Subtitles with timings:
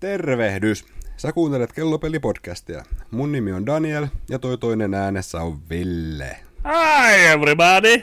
[0.00, 0.84] Tervehdys!
[1.16, 2.84] Sä kuuntelet Kellopeli-podcastia.
[3.10, 6.36] Mun nimi on Daniel ja toi toinen äänessä on Ville.
[6.64, 8.02] Hi everybody!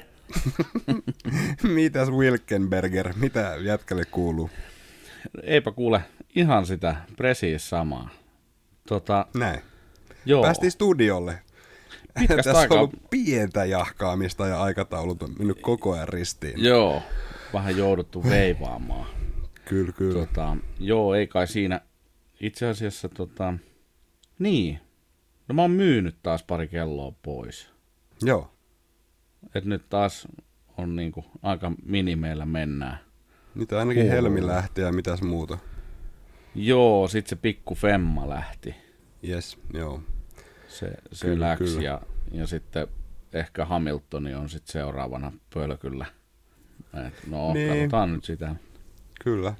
[1.76, 4.50] Mitäs Wilkenberger, mitä jätkälle kuuluu?
[5.44, 6.02] Eipä kuule
[6.36, 8.10] ihan sitä presiis samaa.
[8.88, 9.60] Tota, Näin.
[10.26, 11.40] joo, Päästiin studiolle.
[12.20, 12.78] Pitkästä Tässä aikaa.
[12.78, 16.64] on ollut pientä jahkaamista ja aikataulut on mennyt koko ajan ristiin.
[16.64, 17.02] joo,
[17.54, 19.06] vähän jouduttu veivaamaan.
[19.66, 20.26] Kyllä, kyllä.
[20.26, 21.82] Tota, joo, ei kai siinä
[22.40, 23.54] itse asiassa tota,
[24.40, 24.80] niin.
[25.48, 27.70] No mä oon myynyt taas pari kelloa pois.
[28.22, 28.54] Joo.
[29.56, 30.28] Et nyt taas
[30.78, 32.98] on niinku aika minimeillä mennään.
[33.56, 34.16] Nyt ainakin Kuuluu.
[34.16, 35.58] Helmi lähti ja mitäs muuta.
[36.56, 38.76] Joo, sit se pikku Femma lähti.
[39.28, 40.02] Yes, joo.
[40.68, 41.82] Se, se Kyllä, läksi kyllä.
[41.82, 42.88] Ja, ja sitten
[43.34, 46.06] ehkä Hamiltoni on sitten seuraavana pölkyllä.
[47.08, 47.70] Et no, niin.
[47.70, 48.56] katsotaan nyt sitä.
[49.24, 49.54] Kyllä.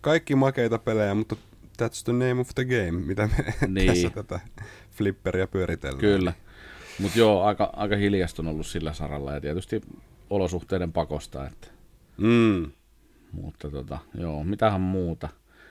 [0.00, 1.36] Kaikki makeita pelejä, mutta
[1.82, 3.86] that's the name of the game, mitä me Niin.
[3.86, 4.40] tässä tätä
[4.92, 6.00] flipperia pyöritellään.
[6.00, 6.32] Kyllä.
[7.00, 9.80] Mutta joo, aika, aika hiljasta on ollut sillä saralla ja tietysti
[10.30, 11.46] olosuhteiden pakosta.
[11.46, 11.68] Että,
[12.16, 12.70] Mm.
[13.32, 15.28] mutta tota, joo, mitähän muuta.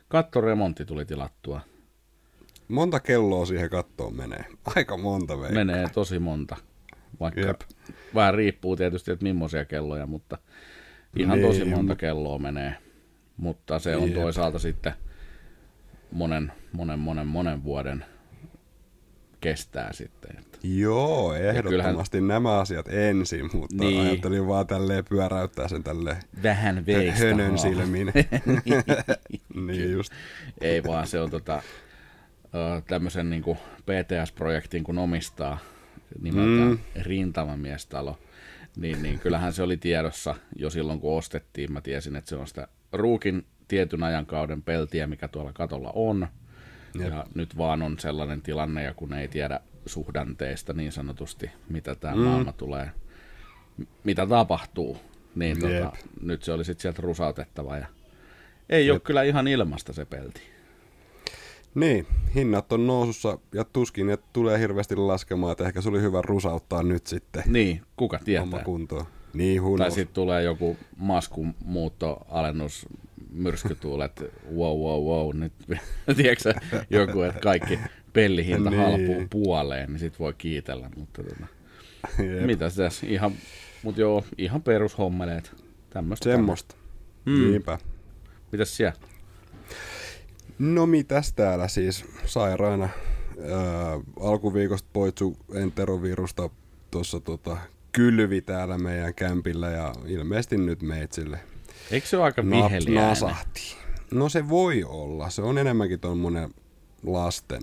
[0.08, 1.62] Kattoremontti tuli tilattua.
[2.68, 4.46] Monta kelloa siihen kattoon menee.
[4.76, 5.52] Aika monta vei.
[5.52, 6.56] Menee tosi monta.
[7.20, 7.62] Vaikka Jep.
[8.16, 10.38] vähän riippuu tietysti, että millaisia kelloja, mutta
[11.18, 12.76] ihan Niin, tosi monta kelloa menee.
[13.38, 14.22] Mutta se on Jep.
[14.22, 14.94] toisaalta sitten
[16.12, 18.06] monen, monen, monen, monen vuoden
[19.42, 20.38] kestää sitten.
[20.40, 20.58] Että.
[20.64, 24.02] Joo, ehdottomasti nämä asiat ensin, mutta Niin.
[24.02, 27.20] ajattelin vaan tälleen pyöräyttää sen tälleen Vähän veistä.
[27.20, 27.58] hönön vaan.
[27.58, 28.12] silmin.
[29.68, 30.14] niin just.
[30.62, 31.62] Ei vaan se on tota,
[32.88, 35.58] tämmöisen niinku PTS-projektin kun omistaa
[36.22, 36.80] nimeltään mm.
[37.02, 38.18] Rintamamiestalo,
[38.78, 41.72] niin, niin kyllähän se oli tiedossa jo silloin kun ostettiin.
[41.74, 46.28] Mä tiesin, että se on sitä ruukin tietyn ajankauden peltiä, mikä tuolla katolla on.
[47.00, 47.08] Jep.
[47.10, 52.16] Ja nyt vaan on sellainen tilanne, ja kun ei tiedä suhdanteista niin sanotusti, mitä tämä
[52.16, 52.22] mm.
[52.22, 52.92] maailma tulee,
[54.04, 54.98] mitä tapahtuu,
[55.36, 55.84] niin Jep.
[55.84, 57.78] tota, nyt se oli sitten sieltä rusautettava.
[57.78, 57.88] Ja
[58.70, 60.42] ei ole kyllä ihan ilmasta se pelti.
[61.76, 66.22] Niin, hinnat on nousussa ja tuskin ne tulee hirveästi laskemaan, että ehkä se oli hyvä
[66.22, 68.64] rusauttaa nyt sitten Niin, kuka tietää.
[68.64, 69.06] kuntoon.
[69.36, 71.56] Niin, who Tai sitten tulee joku maskun
[72.30, 72.86] alennus,
[73.32, 74.20] myrskytuulet,
[74.56, 75.54] wow, wow, wow, nyt
[76.18, 76.54] tiedätkö
[76.90, 77.80] joku, että kaikki
[78.14, 78.82] pellihinta Niin.
[78.82, 81.48] halpuu puoleen, niin sit voi kiitellä, mutta tota,
[82.24, 82.46] Jep.
[82.46, 83.32] mitä tässä, ihan,
[83.84, 85.52] mut joo, ihan perushommeleet,
[85.90, 86.24] tämmöistä.
[86.24, 86.76] Semmosta.
[87.26, 87.52] Mm.
[87.52, 87.78] Niinpä.
[88.52, 89.00] Mitäs siellä?
[90.60, 92.90] No mitäs täällä siis sairaana
[93.52, 96.50] ää, alkuviikosta poitsu enterovirusta
[96.92, 97.58] tuossa tota,
[97.96, 101.40] kylvi täällä meidän kämpillä ja ilmeisesti nyt meitsille
[101.92, 103.10] Eikö se ole aika viheliäinen?
[103.10, 103.76] nasahti.
[104.12, 105.30] No se voi olla.
[105.30, 106.54] Se on enemmänkin tuommoinen
[107.04, 107.62] lasten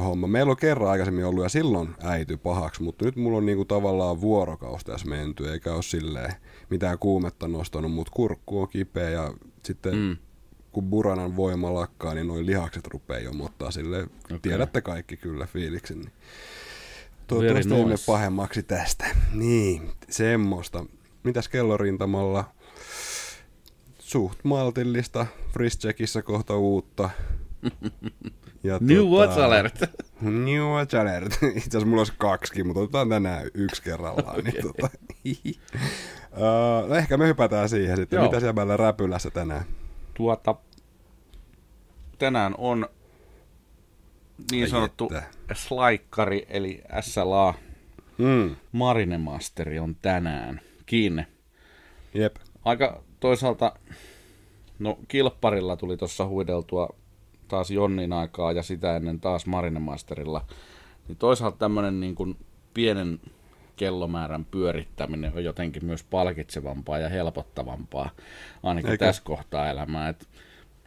[0.00, 0.26] homma.
[0.26, 4.20] Meillä on kerran aikaisemmin ollut ja silloin äity pahaksi, mutta nyt mulla on niinku tavallaan
[4.20, 6.32] vuorokaus tässä menty, eikä ole silleen
[6.70, 10.16] mitään kuumetta nostanut, mutta kurkku on kipeä ja sitten mm.
[10.72, 14.02] kun buranan voima lakkaa, niin noin lihakset rupeaa jo mottaa sille.
[14.02, 14.38] Okay.
[14.42, 15.98] Tiedätte kaikki kyllä fiiliksen.
[15.98, 16.12] Niin.
[17.30, 19.06] Toivottavasti ei mene pahemmaksi tästä.
[19.34, 20.84] Niin, semmoista.
[21.22, 22.44] Mitäs kellorintamalla?
[23.98, 25.26] Suht maltillista.
[25.52, 27.10] Frischeckissä kohta uutta.
[28.62, 29.80] Ja tota, New Watch Alert.
[30.20, 31.32] New Watch Alert.
[31.32, 34.38] Itse asiassa mulla olisi kaksikin, mutta otetaan tänään yksi kerrallaan.
[34.38, 34.42] okay.
[34.42, 34.88] niin, tota,
[35.24, 38.16] uh, no ehkä me hypätään siihen sitten.
[38.16, 38.26] Joo.
[38.26, 39.64] Mitä siellä räpylässä tänään?
[40.14, 40.54] Tuota,
[42.18, 42.88] tänään on
[44.50, 45.22] niin Ai sanottu että.
[45.54, 47.54] slaikkari, eli SLA
[48.18, 48.56] Mm.
[48.72, 51.26] Marinemasteri on tänään kiinni.
[52.14, 52.36] Jep.
[52.64, 53.72] Aika toisaalta,
[54.78, 56.88] no kilpparilla tuli tuossa huideltua
[57.48, 60.44] taas Jonnin aikaa ja sitä ennen taas Marinemasterilla.
[61.08, 62.36] Niin toisaalta tämmöinen niin kuin
[62.74, 63.20] pienen
[63.76, 68.10] kellomäärän pyörittäminen on jotenkin myös palkitsevampaa ja helpottavampaa,
[68.62, 69.04] ainakin Eikö?
[69.06, 70.08] tässä kohtaa elämää.
[70.08, 70.28] Et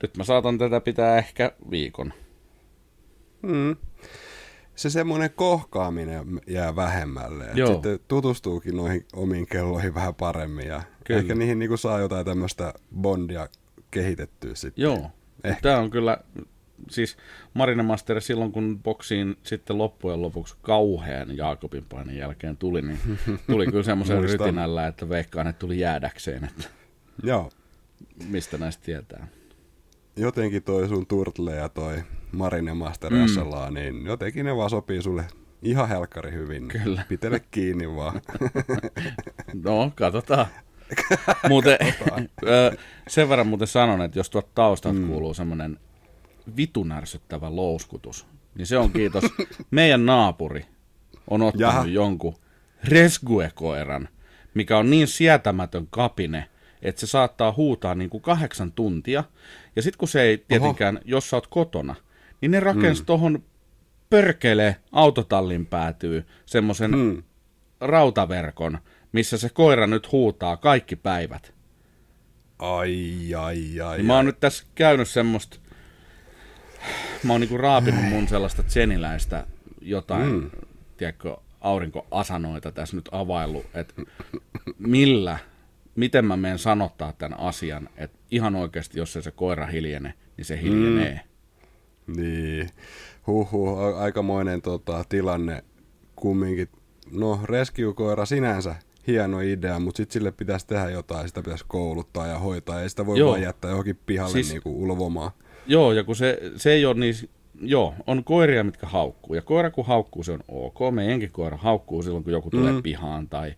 [0.02, 2.13] nyt mä saatan tätä pitää ehkä viikon.
[3.44, 3.75] Mm.
[4.75, 7.45] Se semmoinen kohkaaminen jää vähemmälle.
[7.54, 7.74] Joo.
[7.74, 11.19] Sitten tutustuukin noihin omiin kelloihin vähän paremmin ja Kyllä.
[11.19, 13.48] ehkä niihin niinku saa jotain tämmöistä bondia
[13.92, 14.84] kehitettyä sitten.
[14.84, 15.12] Joo.
[15.44, 15.62] Ehkä.
[15.62, 16.18] Tämä on kyllä,
[16.90, 17.18] siis
[17.54, 23.00] Marinemaster silloin kun boksiin sitten loppujen lopuksi kauhean Jaakobin painin jälkeen tuli, niin
[23.51, 26.63] tuli kyllä semmoisen rytinällä, että veikkaan, että tuli jäädäkseen, että
[27.24, 27.51] Joo.
[28.30, 29.28] mistä näistä tietää.
[30.16, 33.27] Jotenkin toi sun Turtle ja toi Marine Master mm.
[33.27, 35.25] SLA, niin jotenkin ne vaan sopii sulle
[35.62, 36.68] ihan helkkari hyvin.
[36.68, 37.06] Kyllä.
[37.09, 38.21] Pitele kiinni vaan.
[39.63, 40.45] No, katsotaan.
[41.50, 41.77] muuten,
[43.07, 45.07] sen verran muuten sanon, että jos tuot taustat mm.
[45.07, 45.80] kuuluu semmoinen
[46.57, 48.25] vitun ärsyttävä louskutus,
[48.56, 49.24] niin se on kiitos
[49.71, 50.65] meidän naapuri
[51.27, 51.85] on ottanut Jaha.
[51.85, 52.35] jonkun
[52.83, 54.09] rescue-koiran,
[54.53, 56.50] mikä on niin sietämätön kapine,
[56.81, 59.24] että se saattaa huutaa niin kuin kahdeksan tuntia.
[59.75, 61.95] Ja sitten kun se ei tietenkään, jos sä oot kotona,
[62.44, 63.06] niin ne rakensi mm.
[63.06, 63.44] tohon
[64.10, 66.98] pörkele autotallin päätyy semmoisen mm.
[66.98, 67.24] Mm.
[67.80, 68.78] rautaverkon,
[69.12, 71.54] missä se koira nyt huutaa kaikki päivät.
[72.60, 73.98] Ai, ai, ai.
[73.98, 75.57] Niin mä oon nyt tässä käynyt semmoista,
[77.24, 79.48] mä oon niinku raapinut mun sellaista tseniläistä
[79.81, 80.51] jotain, mm.
[80.98, 83.94] tiedätkö, aurinkoasanoita tässä nyt availlut, että
[84.78, 85.38] millä,
[85.95, 90.45] miten mä menen sanottaa tämän asian, että ihan oikeasti, jos ei se koira hiljene, niin
[90.45, 91.13] se hiljenee.
[91.13, 91.32] Mm.
[92.08, 92.70] Niin.
[93.28, 95.64] Huhhuh, a- aikamoinen tota, tilanne
[96.16, 96.68] kumminkin.
[97.12, 98.76] No, rescue-koira sinänsä
[99.08, 103.06] hieno idea, mutta sitten sille pitäisi tehdä jotain, sitä pitäisi kouluttaa ja hoitaa, ei sitä
[103.06, 103.30] voi Joo.
[103.30, 105.32] vaan jättää johonkin pihalle Siis- niinku ulvomaan.
[105.68, 107.16] Joo, ja kun se, se ei ole niin,
[107.62, 112.04] joo, on koiria, mitkä haukkuu, ja koira kun haukkuu, se on ok, meidänkin koira haukkuu
[112.04, 112.84] silloin, kun joku tulee Mm.
[112.84, 113.54] pihaan tai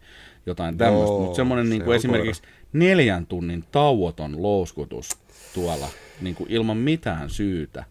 [0.46, 2.42] jotain tämmöistä, mutta semmoinen se niin kuin on esimerkiksi
[2.74, 5.10] neljän tunnin tauoton louskutus
[5.54, 5.88] tuolla
[6.22, 7.84] niin kuin ilman mitään syytä,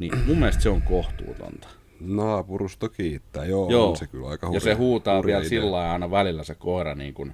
[0.00, 1.68] niin mun mielestä se on kohtuutonta.
[2.00, 5.48] Naapurusto kiittää, joo, Joo, on se kyllä aika ja hurja, se huutaa hurja vielä idea.
[5.48, 7.32] sillä lailla aina välillä se koira niin kuin,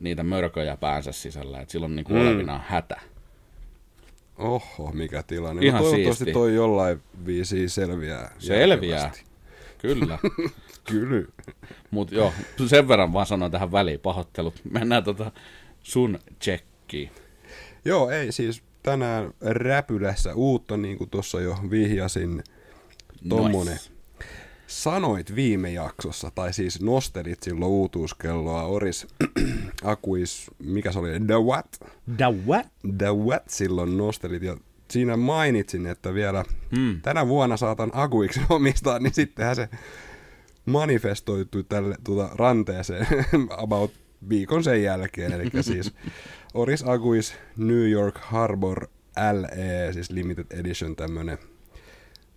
[0.00, 2.26] niitä mörköjä päänsä sisällä, että silloin niin kuin Mm.
[2.26, 3.00] olevinaan hätä.
[4.38, 5.66] Oho, mikä tilanne.
[5.66, 6.32] Ihan no, toivottavasti siisti.
[6.32, 8.34] toi jollain viisiin selviää.
[8.38, 9.24] Selviää, järkevästi.
[9.78, 10.18] kyllä.
[10.90, 11.26] Kyllä.
[11.90, 12.32] Mutta joo,
[12.66, 14.54] sen verran vaan sanoin tähän väliin pahoittelut.
[14.70, 15.30] Mennään tota
[15.82, 17.10] sun tsekkiin.
[17.84, 22.42] Joo, ei siis tänään räpylässä uutta, niin kuin tuossa jo vihjasin,
[23.28, 23.74] tommonen.
[23.74, 23.90] Nice.
[24.66, 29.06] Sanoit viime jaksossa, tai siis nostelit silloin uutuuskelloa, Oris
[29.84, 31.66] Akuis, mikä se oli, The What?
[32.16, 32.66] The what?
[32.98, 34.56] The What silloin nostelit, ja
[34.90, 36.44] siinä mainitsin, että vielä
[36.76, 37.00] Hmm.
[37.02, 39.68] tänä vuonna saatan Akuiksen omistaa, niin sittenhän se
[40.66, 43.06] manifestoitui tälle tuota, ranteeseen
[43.64, 43.90] about
[44.28, 45.32] viikon sen jälkeen.
[45.32, 45.94] Eli siis
[46.54, 48.86] Oris Aguis New York Harbor
[49.32, 51.38] LE, siis limited edition tämmönen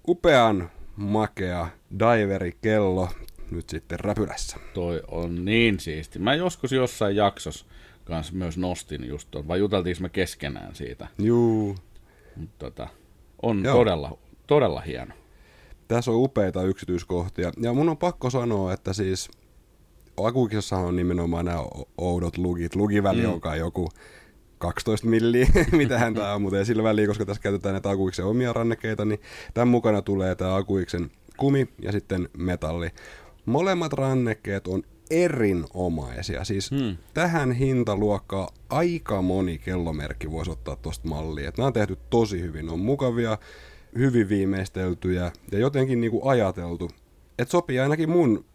[0.08, 1.68] upean makea
[2.00, 3.10] diverikello
[3.52, 4.58] nyt sitten räpylässä.
[4.74, 6.20] Toi on niin siisti.
[6.20, 7.66] Mä joskus jossain jaksossa
[8.06, 11.08] kanssa myös nostin just ton, vai juteltiinko me keskenään siitä.
[11.18, 11.76] Juu,
[12.36, 12.88] Mutta tota,
[13.42, 13.76] on Joo.
[13.76, 14.18] todella,
[14.48, 15.14] todella hieno.
[15.88, 17.52] tässä on upeita yksityiskohtia.
[17.62, 19.30] Ja mun on pakko sanoa, että siis
[20.18, 21.66] Akuiksessahan on nimenomaan nämä
[21.98, 22.76] oudot lugit.
[22.76, 23.34] Lugiväli Mm.
[23.34, 23.90] on kai joku
[24.58, 28.54] 12 milliä, mitä tämä on, mutta ei sillä väliä, koska tässä käytetään näitä Akuiksen omia
[28.54, 29.20] rannekkeita, niin
[29.54, 32.90] tämän mukana tulee tämä Akuiksen kumi ja sitten metalli.
[33.46, 36.44] Molemmat rannekkeet on erinomaisia.
[36.44, 36.98] Siis Hmm.
[37.14, 41.50] tähän hintaluokkaan aika moni kellomerkki voisi ottaa tuosta mallia.
[41.50, 43.38] Et nämä on tehty tosi hyvin, ne on mukavia,
[43.98, 46.90] hyvin viimeisteltyjä ja jotenkin niinku ajateltu.
[47.40, 48.46] Että sopii ainakin mun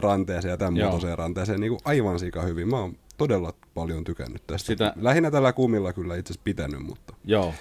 [0.00, 0.90] ranteeseen ja tämän Joo.
[0.90, 2.68] muotoiseen ranteeseen niinku aivan sika hyvin.
[2.68, 4.66] Mä oon todella paljon tykännyt tästä.
[4.66, 7.14] Sitä- Lähinnä tällä kumilla kyllä itse asiassa pitänyt, mutta...
[7.24, 7.54] Joo.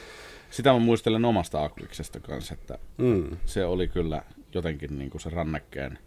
[0.51, 3.37] Sitä mä muistelen omasta Aquiksesta kanssa, että Mm.
[3.45, 4.21] se oli kyllä
[4.53, 5.99] jotenkin niin kuin se rannekkeen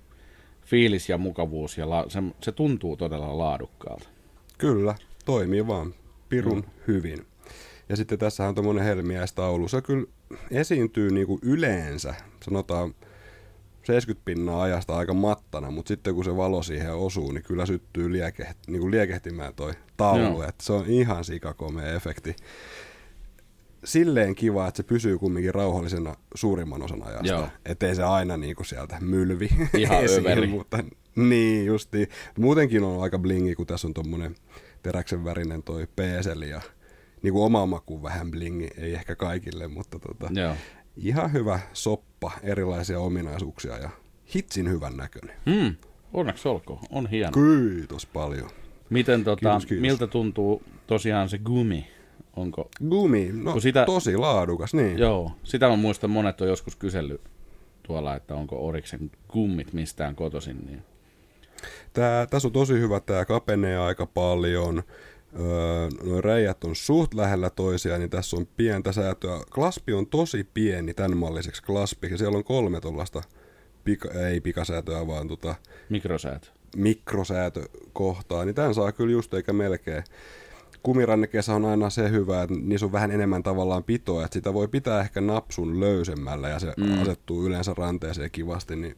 [0.64, 4.08] fiilis ja mukavuus ja la- se, se tuntuu todella laadukkaalta.
[4.58, 4.94] Kyllä,
[5.24, 5.94] toimii vaan
[6.28, 6.70] pirun mm.
[6.88, 7.26] hyvin.
[7.88, 9.68] Ja sitten tässä on tämmöinen helmiäistaulu.
[9.68, 10.06] Se kyllä
[10.50, 12.94] esiintyy niinku yleensä, sanotaan
[13.84, 18.12] 70 pinnaa ajasta aika mattana, mutta sitten kun se valo siihen osuu, niin kyllä syttyy
[18.12, 20.42] liekeht, niinku liekehtimään toi taulu.
[20.42, 22.36] Et se on ihan sikakomea efekti.
[23.84, 27.26] Silleen kiva, että se pysyy kumminkin rauhallisena suurimman osan ajasta.
[27.26, 27.48] Joo.
[27.66, 30.46] Ettei se aina niinku sieltä mylvi Ihan esiin, överi.
[30.46, 30.84] mutta
[31.16, 32.08] niin justi.
[32.38, 34.34] Muutenkin on aika blingi, kun tässä on tommonen
[34.82, 36.60] teräksen värinen toi peeseli ja
[37.22, 40.54] niin kuin oma maku vähän blingi, ei ehkä kaikille, mutta tota, Joo.
[40.96, 43.90] Ihan hyvä soppa, erilaisia ominaisuuksia ja
[44.34, 45.36] hitsin hyvän näköinen.
[45.50, 45.74] Hmm.
[46.12, 47.32] Onneksi olkoon, on hieno.
[47.32, 48.50] Kiitos paljon.
[48.90, 49.80] Miten tota, Kiitos, kiitos.
[49.82, 51.86] miltä tuntuu tosiaan se gumi?
[52.36, 53.84] Onko, Gumi, no Kun sitä...
[53.84, 54.98] tosi laadukas, niin.
[54.98, 57.20] joo, sitä mä muistan monet on joskus kysellyt
[57.82, 60.82] tuolla, että onko Oriksen gummit mistään kotoisin, niin
[61.92, 64.82] Tää, tässä on tosi hyvä, tämä kapenee aika paljon.
[65.40, 69.40] Öö, nuo reijät on suht lähellä toisiaan, niin tässä on pientä säätöä.
[69.54, 72.18] Klaspi on tosi pieni tämän malliseksi klaspiksi.
[72.18, 73.22] Siellä on kolme tuollaista,
[73.84, 75.54] pika, ei pikasäätöä, vaan tota,
[75.88, 76.46] mikrosäätö.
[76.76, 80.04] mikrosäätökohtaa, niin tämän saa kyllä just eikä melkein.
[80.82, 84.68] Kumirannekkeessa on aina se hyvä, että niissä on vähän enemmän tavallaan pitoa, että sitä voi
[84.68, 87.02] pitää ehkä napsun löysemmällä ja se mm.
[87.02, 88.96] asettuu yleensä ranteeseen kivasti, niin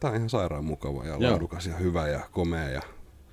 [0.00, 1.30] tämä on ihan sairaan mukava ja Joo.
[1.30, 2.82] laadukas ja hyvä ja komea ja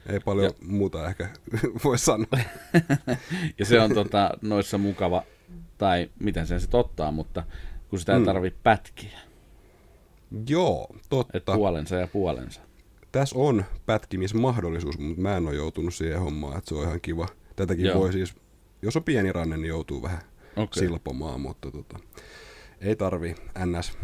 [0.09, 1.29] ei paljon Ja- muuta ehkä
[1.83, 2.27] voi sanoa.
[3.59, 5.23] Ja se on tota, noissa mukava,
[5.77, 7.43] tai miten sen sitten ottaa, mutta
[7.89, 8.25] kun sitä ei mm.
[8.25, 9.19] tarvitse pätkiä.
[10.49, 11.37] Joo, totta.
[11.37, 12.61] Et puolensa ja puolensa.
[13.11, 17.27] Tässä on pätkimismahdollisuus, mutta mä en ole joutunut siihen hommaan, että se on ihan kiva.
[17.55, 17.99] Tätäkin Joo.
[17.99, 18.35] voi siis,
[18.81, 20.21] jos on pieni ranne, niin joutuu vähän
[20.55, 20.83] okay.
[20.83, 21.99] silpomaan, mutta tota,
[22.81, 23.97] ei tarvi ns.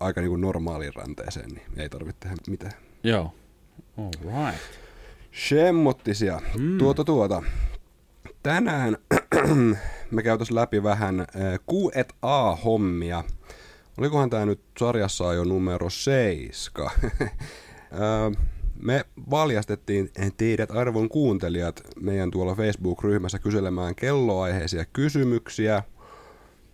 [0.00, 2.72] aika niin kuin normaaliin ranteeseen, niin ei tarvitse tehdä mitään.
[3.04, 3.34] Joo,
[3.98, 4.83] all right.
[5.34, 6.40] Shemmottisia.
[6.58, 6.78] Mm.
[6.78, 7.42] Tuota tuota.
[8.42, 8.98] Tänään
[10.10, 11.26] me käytäisiin läpi vähän äh,
[11.70, 13.24] Q&A-hommia.
[13.98, 16.90] Olikohan tämä nyt sarjassa jo numero 7?
[18.82, 25.82] me valjastettiin teidät arvon kuuntelijat meidän tuolla Facebook-ryhmässä kyselemään kelloaiheisia kysymyksiä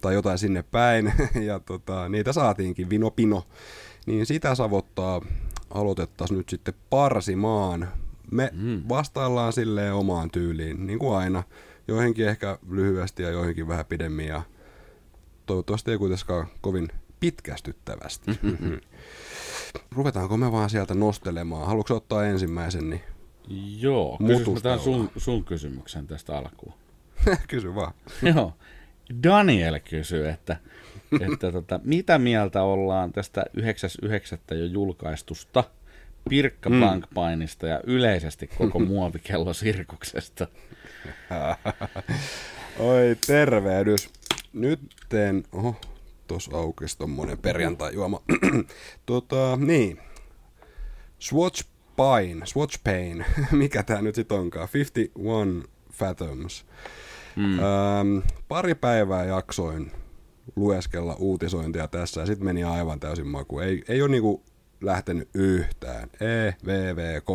[0.01, 1.13] tai jotain sinne päin,
[1.49, 3.47] ja tota, niitä saatiinkin vinopino.
[4.07, 5.21] Niin sitä savottaa
[5.71, 7.89] aloitettaisiin nyt sitten parsimaan.
[8.31, 8.83] Me mm.
[8.89, 11.43] vastaillaan silleen omaan tyyliin, niin kuin aina.
[11.89, 14.43] Joihinkin ehkä lyhyesti ja joihinkin vähän pidemmin ja
[15.47, 16.89] toivottavasti ei kuitenkaan kovin
[17.21, 18.31] pitkästyttävästi.
[19.97, 21.67] Ruvetaanko me vaan sieltä nostelemaan?
[21.67, 22.91] Haluatko ottaa ensimmäisen?
[22.91, 23.01] Niin
[23.79, 26.75] Joo, kysymys sun, sun kysymyksen tästä alkuun.
[27.49, 27.93] Kysy vaan.
[28.23, 28.53] Joo.
[29.23, 30.57] Daniel kysyy, että,
[31.21, 33.45] että tota, mitä mieltä ollaan tästä
[34.51, 34.57] 9.9.
[34.57, 35.65] jo julkaistusta
[36.29, 36.79] Pirkka mm.
[36.79, 40.47] Blankpainista ja yleisesti koko muovikellosirkuksesta?
[42.79, 44.11] Oi tervehdys.
[44.53, 45.77] Nytten, oho,
[46.27, 48.23] tuossa aukesi tommonen perjantai-juoma.
[49.07, 49.99] tota, niin.
[51.19, 51.65] Swatch
[51.97, 56.67] Pain, Swatch Pain, mikä tää nyt sit onkaan, 51 Fathoms.
[57.37, 57.59] Mm.
[57.59, 59.93] Ähm, pari päivää jaksoin
[60.57, 63.59] lueskella uutisointia tässä ja sitten meni aivan täysin maku.
[63.59, 64.43] Ei, ei ole niinku
[64.81, 66.11] lähtenyt yhtään.
[66.21, 67.31] E, V, V, K.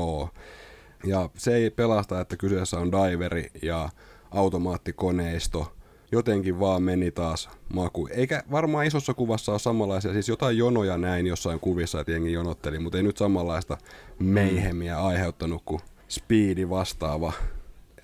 [1.05, 3.89] Ja se ei pelasta, että kyseessä on diveri ja
[4.31, 5.71] automaattikoneisto–
[6.11, 8.07] jotenkin vaan meni taas maku.
[8.11, 12.79] Eikä varmaan isossa kuvassa ole samanlaisia, siis jotain jonoja näin jossain kuvissa, että jengi jonotteli,
[12.79, 13.77] mutta ei nyt samanlaista
[14.19, 17.33] meihemiä aiheuttanut kuin speedi vastaava.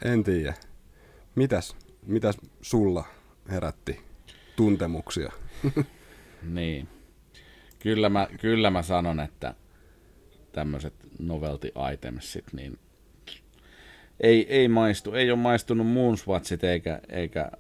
[0.06, 0.54] En tiedä.
[1.36, 3.04] Mitäs, mitäs sulla
[3.50, 4.00] herätti
[4.56, 5.32] tuntemuksia?
[6.42, 6.88] niin.
[7.84, 9.54] Kyllä mä, kyllä mä sanon, että
[10.52, 12.80] tämmöiset novelty itemsit, niin
[14.20, 17.52] ei, ei maistu, ei ole maistunut Moonswatchit eikä, eikä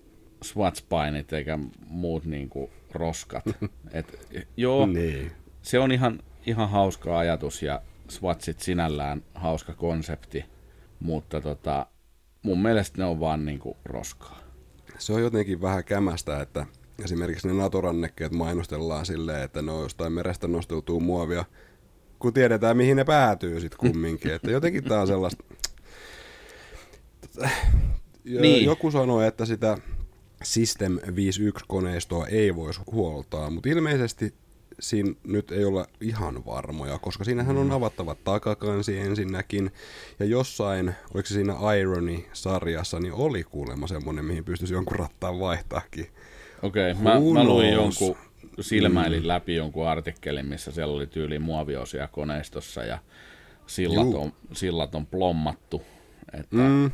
[0.46, 3.44] Swatch-painit eikä muut niinku roskat.
[3.94, 5.32] Et, joo, niin.
[5.62, 10.46] se on ihan, ihan hauska ajatus ja Swatchit sinällään hauska konsepti,
[11.00, 11.86] mutta tota,
[12.42, 14.40] mun mielestä ne on vaan niinku roskaa.
[14.98, 16.66] Se on jotenkin vähän kämästä, että
[17.04, 21.46] esimerkiksi ne natorannekkeet mainostellaan silleen, että ne on jostain merestä nosteutuu muovia,
[22.20, 24.34] kun tiedetään mihin ne päätyy sitten kumminkin.
[24.34, 25.44] että jotenkin tää on sellaista...
[28.24, 28.66] niin.
[28.66, 29.78] Joku sanoi, että sitä
[30.44, 34.34] System 51-koneistoa ei voisi huoltaa, mutta ilmeisesti
[34.80, 37.72] siinä nyt ei olla ihan varmoja, koska siinähän on mm.
[37.72, 39.72] avattava takakansi ensinnäkin,
[40.20, 46.08] ja jossain, oliko se siinä Irony-sarjassa, niin oli kuulemma semmoinen, mihin pystyisi jonkun rattaan vaihtaakin.
[46.64, 48.18] Okei, okay, mä, mä luin jonkun,
[48.62, 49.28] silmäilin mm.
[49.28, 53.00] läpi jonkun artikkelin, missä siellä oli tyyli muoviosia koneistossa, ja
[53.68, 55.82] sillat on, sillat on plommattu,
[56.34, 56.92] että mm.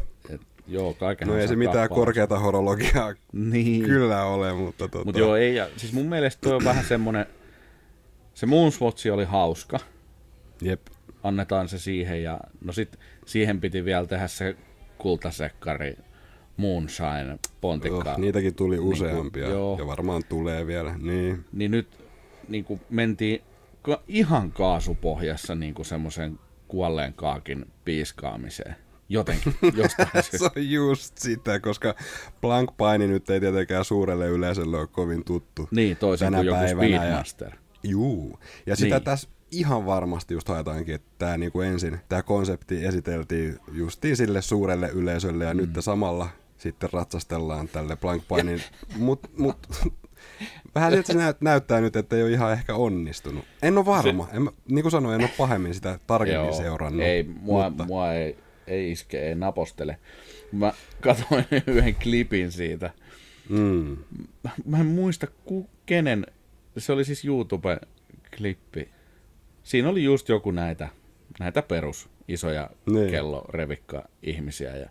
[0.67, 3.83] Joo, kaiken No ei se mitään korkeata horologiaa niin.
[3.83, 5.05] kyllä ole, mutta tota...
[5.05, 7.25] Mut joo, ei, ja, siis mun mielestä toi on vähän semmonen,
[8.33, 9.79] se Moonswatch oli hauska.
[10.61, 10.81] Jep.
[11.23, 14.55] Annetaan se siihen, ja no sit siihen piti vielä tehdä se
[14.97, 15.97] kultasekkari
[16.57, 18.11] Moonshine pontikka.
[18.11, 20.97] Oh, niitäkin tuli useampia, niin kuin, ja varmaan tulee vielä.
[20.97, 21.87] Niin, niin nyt
[22.47, 23.41] niin kuin mentiin
[24.07, 28.75] ihan kaasupohjassa niin kuin semmoisen kuolleen kaakin piiskaamiseen
[29.09, 31.95] jotenkin jostain Se on just sitä, koska
[32.41, 35.67] Blank Paini nyt ei tietenkään suurelle yleisölle ole kovin tuttu.
[35.71, 37.51] Niin, toisin kuin joku Speedmaster.
[37.51, 39.03] Ja, juu, ja sitä niin.
[39.03, 44.89] tässä ihan varmasti just haetaankin, että tämä niinku ensin, tämä konsepti esiteltiin justiin sille suurelle
[44.93, 45.57] yleisölle ja mm.
[45.57, 48.61] nyt samalla sitten ratsastellaan tälle Blank Painin,
[48.97, 49.57] mutta mut,
[50.75, 53.45] Vähän siltä se näyttää nyt, että ei ole ihan ehkä onnistunut.
[53.61, 54.27] En ole varma.
[54.31, 54.37] Se...
[54.37, 57.05] En, niin kuin sanoin, en ole pahemmin sitä tarkemmin Joo, seurannut.
[57.05, 57.85] Ei, mua, mutta...
[57.85, 58.37] mua ei
[58.67, 59.97] ei iske, ei napostele.
[60.51, 62.91] Mä katsoin yhden klipin siitä.
[63.49, 63.97] Mm.
[64.65, 66.25] Mä en muista ku, kenen,
[66.77, 68.89] se oli siis YouTube-klippi.
[69.63, 70.89] Siinä oli just joku näitä,
[71.39, 73.11] näitä perus isoja niin.
[73.11, 74.89] kellorevikka-ihmisiä ja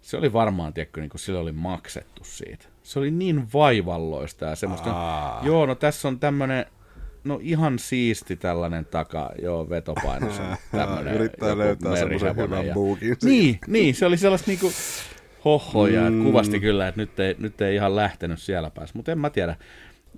[0.00, 2.64] se oli varmaan, tiedätkö, niin kuin sille oli maksettu siitä.
[2.82, 5.46] Se oli niin vaivalloista ja semmoista, Aa.
[5.46, 6.66] joo, no tässä on tämmöinen
[7.24, 10.26] no ihan siisti tällainen taka, joo, vetopaino.
[10.72, 12.74] Tämmönen, Yrittää löytää semmoisen hyvän ja...
[12.74, 13.16] buukin.
[13.22, 14.72] Niin, niin, se oli sellaista niinku
[15.44, 16.24] hohoja, mm.
[16.24, 19.56] kuvasti kyllä, että nyt ei, nyt ei ihan lähtenyt siellä päässä, mutta en mä tiedä.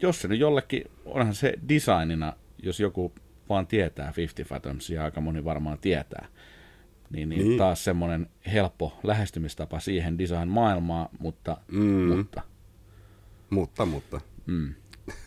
[0.02, 3.12] jos se nyt jollekin, onhan se designina, jos joku
[3.48, 6.26] vaan tietää 50 Fathomsia, aika moni varmaan tietää,
[7.12, 7.58] niin, niin, niin.
[7.58, 12.16] taas semmoinen helppo lähestymistapa siihen design-maailmaan, mutta, Mm.
[12.16, 12.42] mutta
[13.50, 14.20] Mutta, mutta.
[14.46, 14.74] mm,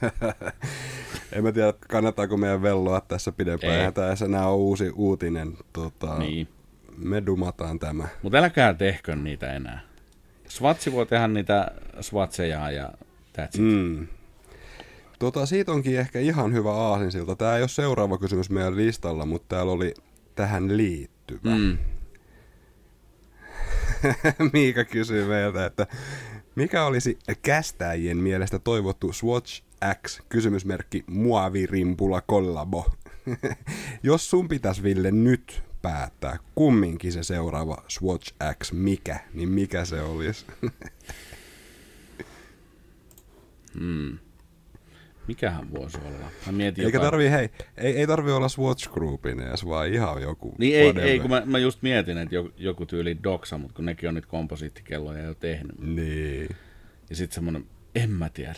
[1.32, 3.74] En mä tiedä, kannattaako meidän velloa tässä pidempään.
[3.74, 3.80] Ei.
[3.80, 5.58] Eihän tässä enää ole uusi uutinen.
[5.74, 6.48] Tota, niin.
[6.98, 8.08] Me dumataan tämä.
[8.24, 9.80] Mutta älkää tehkö niitä enää.
[10.48, 12.90] Swatsi voi tehdä niitä swatseja ja
[13.38, 13.58] that's it.
[13.62, 14.08] Mm.
[15.20, 17.36] Tota, siitä onkin ehkä ihan hyvä aasinsilta.
[17.36, 19.94] Tämä ei ole seuraava kysymys meidän listalla, mutta täällä oli
[20.36, 20.78] tähän
[21.32, 21.56] liittyvä.
[21.56, 21.78] Mm.
[24.54, 25.88] Miika kysyy meiltä, että
[26.56, 29.64] mikä olisi kästäjien mielestä toivottu Swatch
[30.08, 32.94] X kysymysmerkki muovirimpula kollabo?
[34.04, 40.02] Jos sun pitäisi Ville nyt päättää kumminkin se seuraava Swatch X mikä, niin mikä se
[40.02, 40.46] olisi?
[43.80, 44.20] Mm.
[45.28, 46.26] Mikähän voisi olla?
[46.46, 50.22] Mä mietin Eikä jotain- tarvii, hei, ei, ei tarvii olla Swatch Groupin edes, vaan ihan
[50.22, 50.56] joku.
[50.58, 51.10] Niin ei, whatever.
[51.10, 54.16] ei kun mä, mä just mietin, että joku, joku tyyli Doxa, mutta kun nekin on
[54.16, 55.80] nyt komposiittikelloja jo tehnyt.
[55.80, 56.50] Niin.
[57.10, 57.66] Ja sitten semmonen,
[57.96, 58.56] en mä tiedä.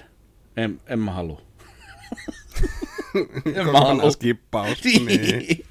[0.58, 1.42] En, en mä halua.
[3.56, 4.12] en mä halua.
[4.12, 4.84] Skippaus.
[5.08, 5.66] niin.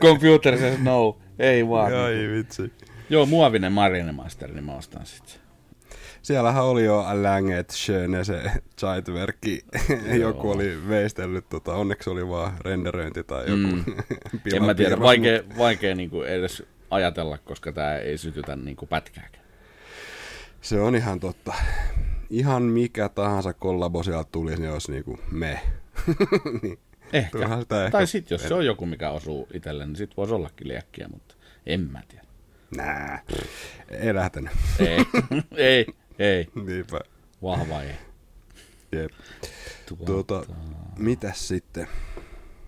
[0.00, 1.18] Computer says no.
[1.38, 1.94] Ei vaan.
[1.94, 2.72] Ai vitsi.
[3.10, 5.40] Joo, muovinen Marinemaster, niin mä ostan sit.
[6.26, 8.42] Siellähän oli jo Langet Schöne se
[8.80, 9.60] Zeitwerkki.
[10.20, 13.84] joku oli veistellyt, tota, onneksi oli vaan renderöinti tai joku Mm.
[14.54, 19.44] En mä tiedä, vaikea, vaikea niinku edes ajatella, koska tää ei sytytä niinku pätkääkään.
[20.60, 21.54] Se on ihan totta.
[22.30, 25.60] Ihan mikä tahansa kollabo sieltä tulisi, niin olisi niinku me.
[26.62, 26.78] niin.
[27.12, 27.38] Ehkä.
[27.60, 30.68] Sitä ehkä- Tai sit jos se on joku, mikä osuu itselle, niin sit voisi ollakin
[30.68, 31.34] liekkiä, mutta
[31.66, 32.24] en mä tiedä.
[32.76, 33.22] Nää.
[33.90, 34.52] Ei lähtenyt.
[34.78, 34.98] Ei,
[35.56, 35.86] ei,
[36.18, 36.48] ei.
[36.54, 37.00] Niinpä.
[37.42, 37.94] Vahva ei.
[38.92, 39.12] Jep.
[39.86, 40.04] Tuota.
[40.04, 40.54] Tuota,
[40.98, 41.86] mitäs sitten?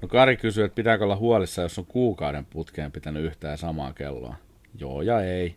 [0.02, 4.34] No Kari kysyy, että pitääkö olla huolissa, jos on kuukauden putkeen pitänyt yhtään samaa kelloa.
[4.74, 5.56] Joo ja ei.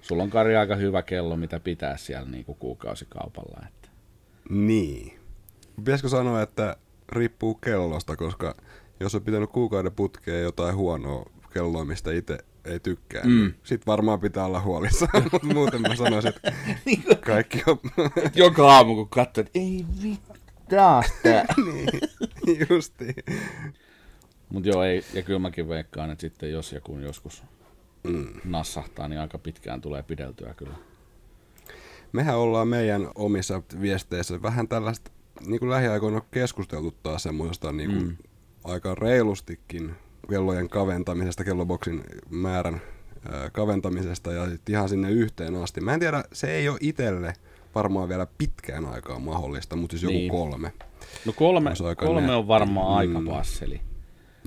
[0.00, 3.66] Sulla on Kari aika hyvä kello, mitä pitää siellä niin kuin kuukausikaupalla.
[3.68, 3.88] Että.
[4.50, 5.18] Niin.
[5.76, 6.76] Pitäisikö sanoa, että
[7.08, 8.54] riippuu kellosta, koska
[9.00, 13.30] jos on pitänyt kuukauden putkeen jotain huonoa kelloa, mistä itse ei tykkää, mm.
[13.30, 15.22] niin sit varmaan pitää olla huolissaan.
[15.32, 16.52] Mutta muuten mä sanoisin, että
[17.26, 17.78] kaikki on
[18.34, 20.32] Joka aamu kun katsoo, että ei vittu
[20.70, 21.44] taas tää.
[22.46, 23.14] niin, justiin.
[24.48, 27.42] Mut joo, ei, ja kyllä mäkin veikkaan, että sitten jos ja kun joskus
[28.04, 28.26] Mm.
[28.44, 30.74] nassahtaa, niin aika pitkään tulee pideltyä kyllä.
[32.12, 35.10] Mehän ollaan meidän omissa viesteissä vähän tällaista,
[35.46, 38.16] niin kuin lähiaikoina on keskusteltu taas semmoisesta niin kuin mm.
[38.64, 39.94] aika reilustikin
[40.30, 42.80] kellojen kaventamisesta, kelloboksin määrän
[43.32, 45.80] ää, kaventamisesta ja sit ihan sinne yhteen asti.
[45.80, 47.32] Mä en tiedä, se ei ole itselle
[47.74, 50.30] varmaan vielä pitkään aikaa mahdollista, mutta siis joku Niin.
[50.30, 50.72] kolme.
[51.26, 53.16] No kolme, kolme on varmaan Mm.
[53.16, 53.80] aika passeli.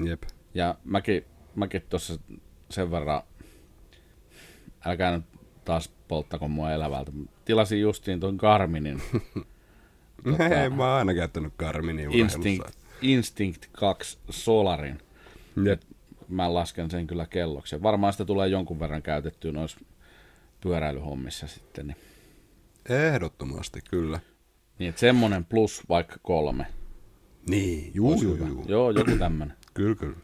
[0.05, 0.23] Jep.
[0.53, 2.19] Ja mäkin, mäkin tuossa
[2.69, 3.21] sen verran,
[4.85, 5.25] älkää nyt
[5.65, 7.11] taas polttako mua elävältä.
[7.45, 9.01] Tilasin justiin tuon Garminin
[10.23, 10.47] Tota...
[10.61, 12.69] Ei, mä oon aina käyttänyt Garminin Instinct.
[13.01, 14.97] Instinct 2 Solarin.
[15.65, 15.81] Jep.
[16.27, 17.75] Mä lasken sen kyllä kelloksi.
[17.75, 19.79] Ja Varmaan sitä tulee jonkun verran käytettyä noissa
[20.61, 21.87] pyöräilyhommissa sitten.
[21.87, 21.97] Niin,
[22.89, 24.19] Ehdottomasti, kyllä.
[24.79, 26.67] niin että semmonen plus vaikka kolme.
[27.49, 28.65] Niin, juu, juu, juu.
[28.67, 29.57] Joo, joku tämmönen.
[29.73, 30.17] Kyllä, kyllä.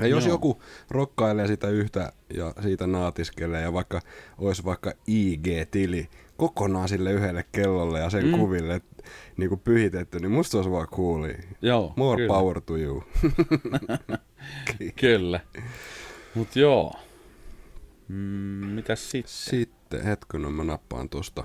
[0.00, 0.34] Ja jos Joo.
[0.34, 4.00] joku rokkailee sitä yhtä ja siitä naatiskelee ja vaikka
[4.38, 8.30] olisi vaikka IG-tili kokonaan sille yhdelle kellolle ja sen mm.
[8.30, 8.97] kuville niin
[9.48, 11.34] kuin pyhitetty, niin musta olisi vaan cooli.
[11.62, 12.34] Joo, More kyllä.
[12.34, 13.04] power to you.
[15.00, 15.40] Kyllä.
[16.34, 16.92] Mut joo.
[18.08, 19.32] Mm, mitäs sitten?
[19.34, 21.44] Sitten, hetken, mä nappaan tosta.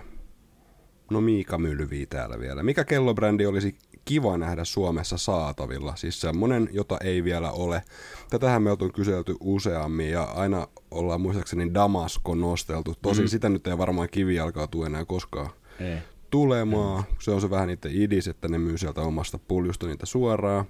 [1.11, 2.63] No Miika Mylvii täällä vielä.
[2.63, 5.95] Mikä kellobrändi olisi kiva nähdä Suomessa saatavilla?
[5.95, 7.81] Siis semmonen, jota ei vielä ole.
[8.29, 12.95] Tätähän me on kyselty useammin ja aina ollaan muistaakseni Damasko nosteltu.
[13.01, 13.29] Tosin mm.
[13.29, 15.97] sitä nyt ei varmaan kivijalkaa tule enää koskaan Ei.
[16.33, 17.03] Tulemaan.
[17.19, 20.65] Se on se vähän niiden idis, että ne myy sieltä omasta puljusta niitä suoraan.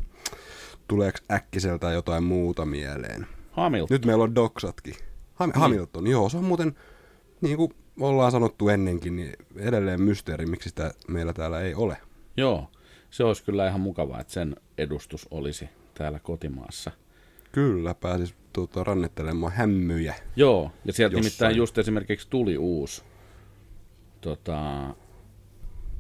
[0.88, 3.28] Tuleeko äkkiseltä jotain muuta mieleen?
[3.52, 3.88] Hamilton.
[3.96, 4.94] Nyt meillä on doksatkin.
[4.94, 5.54] Ham- Niin.
[5.60, 6.76] Hamilton, joo, se on muuten,
[7.42, 11.98] niin kuin ollaan sanottu ennenkin, niin edelleen mysteeri, miksi sitä meillä täällä ei ole.
[12.38, 12.68] Joo.
[13.10, 16.92] Se olisi kyllä ihan mukavaa, että sen edustus olisi täällä kotimaassa.
[17.52, 20.16] Kyllä, pääsis tuota, rannettelemaan hämmyjä.
[20.36, 21.24] Joo, ja sieltä Jossain.
[21.26, 23.04] nimittäin just esimerkiksi tuli uusi
[24.22, 24.88] tota,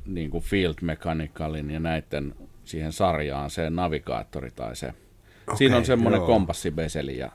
[0.05, 4.87] niin kuin Field Mechanicalin ja näiden siihen sarjaan se navigaattori tai se.
[4.87, 6.27] Okay, Siinä on semmoinen joo.
[6.27, 7.31] kompassibeseli ja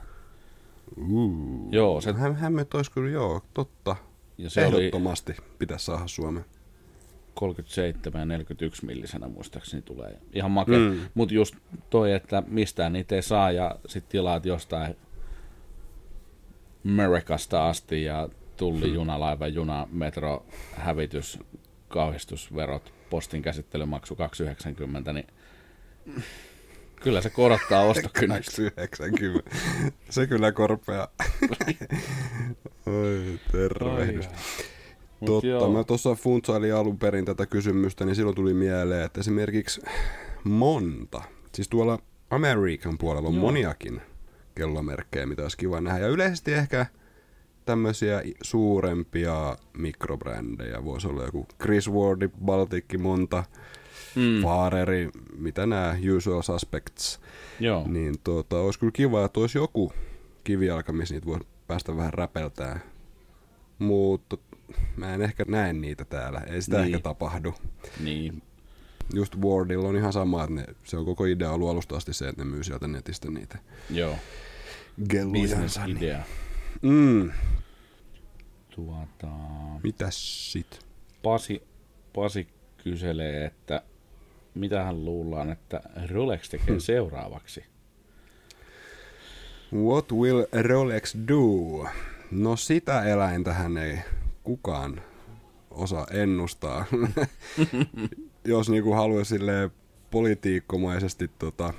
[0.97, 1.67] Uh.
[1.71, 3.95] joo, se, Häm- hämmöt olisi kyllä, joo, totta.
[4.37, 6.45] ja se oli Ehdottomasti pitäisi saada Suomeen.
[7.33, 10.17] 37 ja 41 millisenä muistaakseni tulee.
[10.33, 10.79] Ihan makea.
[10.79, 10.99] Mm.
[11.13, 11.55] Mutta just
[11.89, 14.95] toi, että mistään niitä ei saa ja sit tilaat jostain
[16.85, 18.95] Amerikasta asti ja tulli, hmm.
[18.95, 21.39] junalaiva, juna, metro, hävitys,
[21.89, 25.27] kauhistusverot, postin käsittelymaksu 290, niin
[27.01, 28.51] kyllä se korottaa ostokynnystä.
[28.51, 29.51] 290.
[30.09, 31.07] Se kyllä korpea.
[32.85, 34.29] Oi, tervehdys.
[35.25, 35.71] Totta, joo.
[35.71, 39.81] mä tuossa funtsailin alun perin tätä kysymystä, niin silloin tuli mieleen, että esimerkiksi
[40.43, 41.21] monta,
[41.53, 41.99] siis tuolla
[42.29, 43.41] Amerikan puolella on joo.
[43.41, 44.01] moniakin
[44.55, 45.99] kellomerkkejä, mitä olisi kiva nähdä.
[45.99, 46.85] Ja yleisesti ehkä
[47.69, 50.85] tämmöisiä suurempia mikrobrändejä.
[50.85, 53.43] Voisi olla joku Chris Wardi, Baltikki, monta,
[54.15, 54.41] mm.
[54.43, 57.19] Fareri, mitä nämä usual suspects.
[57.59, 57.85] Joo.
[57.87, 59.93] Niin tuota, olisi kyllä kiva, että olisi joku
[60.43, 62.79] kivijalka, missä niitä voi päästä vähän räpeltää.
[63.79, 64.37] Mutta
[64.95, 66.39] mä en ehkä näe niitä täällä.
[66.39, 66.85] Ei sitä niin.
[66.85, 67.53] ehkä tapahdu.
[68.03, 68.41] Niin.
[69.13, 72.27] Just Wardilla on ihan sama, että ne, se on koko idea ollut alusta asti se,
[72.27, 73.57] että ne myy sieltä netistä niitä.
[73.89, 74.15] Joo.
[75.09, 75.87] Gellujansa.
[75.87, 76.17] Niin.
[76.81, 77.31] Mm.
[78.85, 79.35] Tuota...
[79.83, 80.85] Mitäs sit?
[81.23, 81.63] Pasi,
[82.15, 82.47] Pasi
[82.83, 83.81] kyselee, että
[84.53, 86.79] mitä hän luullaan, että Rolex tekee hmm.
[86.79, 87.63] seuraavaksi.
[89.73, 91.85] What will Rolex do?
[92.31, 93.99] No sitä eläintähän ei
[94.43, 95.01] kukaan
[95.71, 96.85] osaa ennustaa.
[98.45, 99.39] Jos niinku haluaisi
[100.11, 101.73] politiikkomaisesti tota,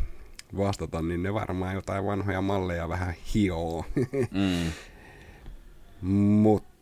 [0.56, 3.84] vastata, niin ne varmaan jotain vanhoja malleja vähän hioo.
[4.30, 4.72] mm.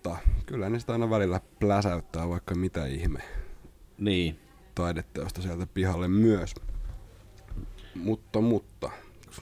[0.08, 3.20] Mutta kyllä ne sitä aina välillä pläsäyttää vaikka mitä ihme.
[3.98, 4.38] Niin.
[4.74, 6.54] Taideteosta sieltä pihalle myös.
[7.94, 8.90] Mutta, mutta.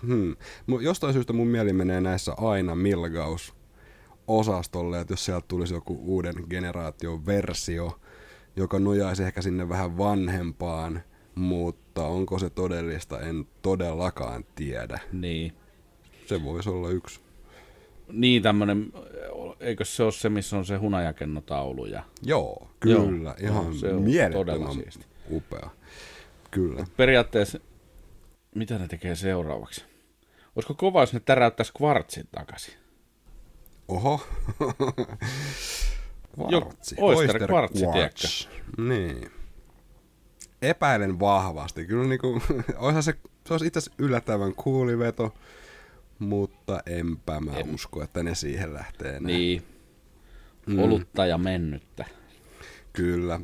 [0.06, 0.36] Hmm.
[0.80, 3.54] Jostain syystä mun mieli menee näissä aina Milgaus
[4.26, 8.00] osastolle, että jos sieltä tulisi joku uuden generaation versio,
[8.56, 11.02] joka nojaisi ehkä sinne vähän vanhempaan,
[11.34, 15.00] mutta onko se todellista, en todellakaan tiedä.
[15.12, 15.52] Niin.
[16.26, 17.25] Se voisi olla yksi.
[18.12, 18.92] Niin, tämmöinen,
[19.60, 21.86] eikö se ole se, missä on se hunajakennotaulu?
[21.86, 22.02] Ja...
[22.22, 23.34] Joo, kyllä.
[23.38, 25.06] Joo, ihan se on mielettömän siisti.
[25.30, 25.70] upea.
[26.50, 26.86] Kyllä.
[26.96, 27.60] Periaatteessa,
[28.54, 29.84] mitä ne tekee seuraavaksi?
[30.56, 32.74] Olisiko kova, jos ne täräyttäisi kvartsin takaisin?
[33.88, 34.20] Oho.
[36.34, 36.94] kvartsi.
[36.98, 38.28] Jo, Oyster, kvartsi, tiedätkö?
[38.78, 39.30] Niin.
[40.62, 41.86] Epäilen vahvasti.
[41.86, 42.42] Kyllä niin kuin,
[43.00, 43.14] se,
[43.46, 45.34] se olisi itse asiassa yllättävän kuuliveto,
[46.18, 47.74] mutta enpä mä en.
[47.74, 49.26] usko, että ne siihen lähtee enää.
[49.26, 49.62] Niin.
[50.66, 50.78] Mm.
[50.78, 52.04] Olutta ja mennyttä.
[52.92, 53.40] Kyllä.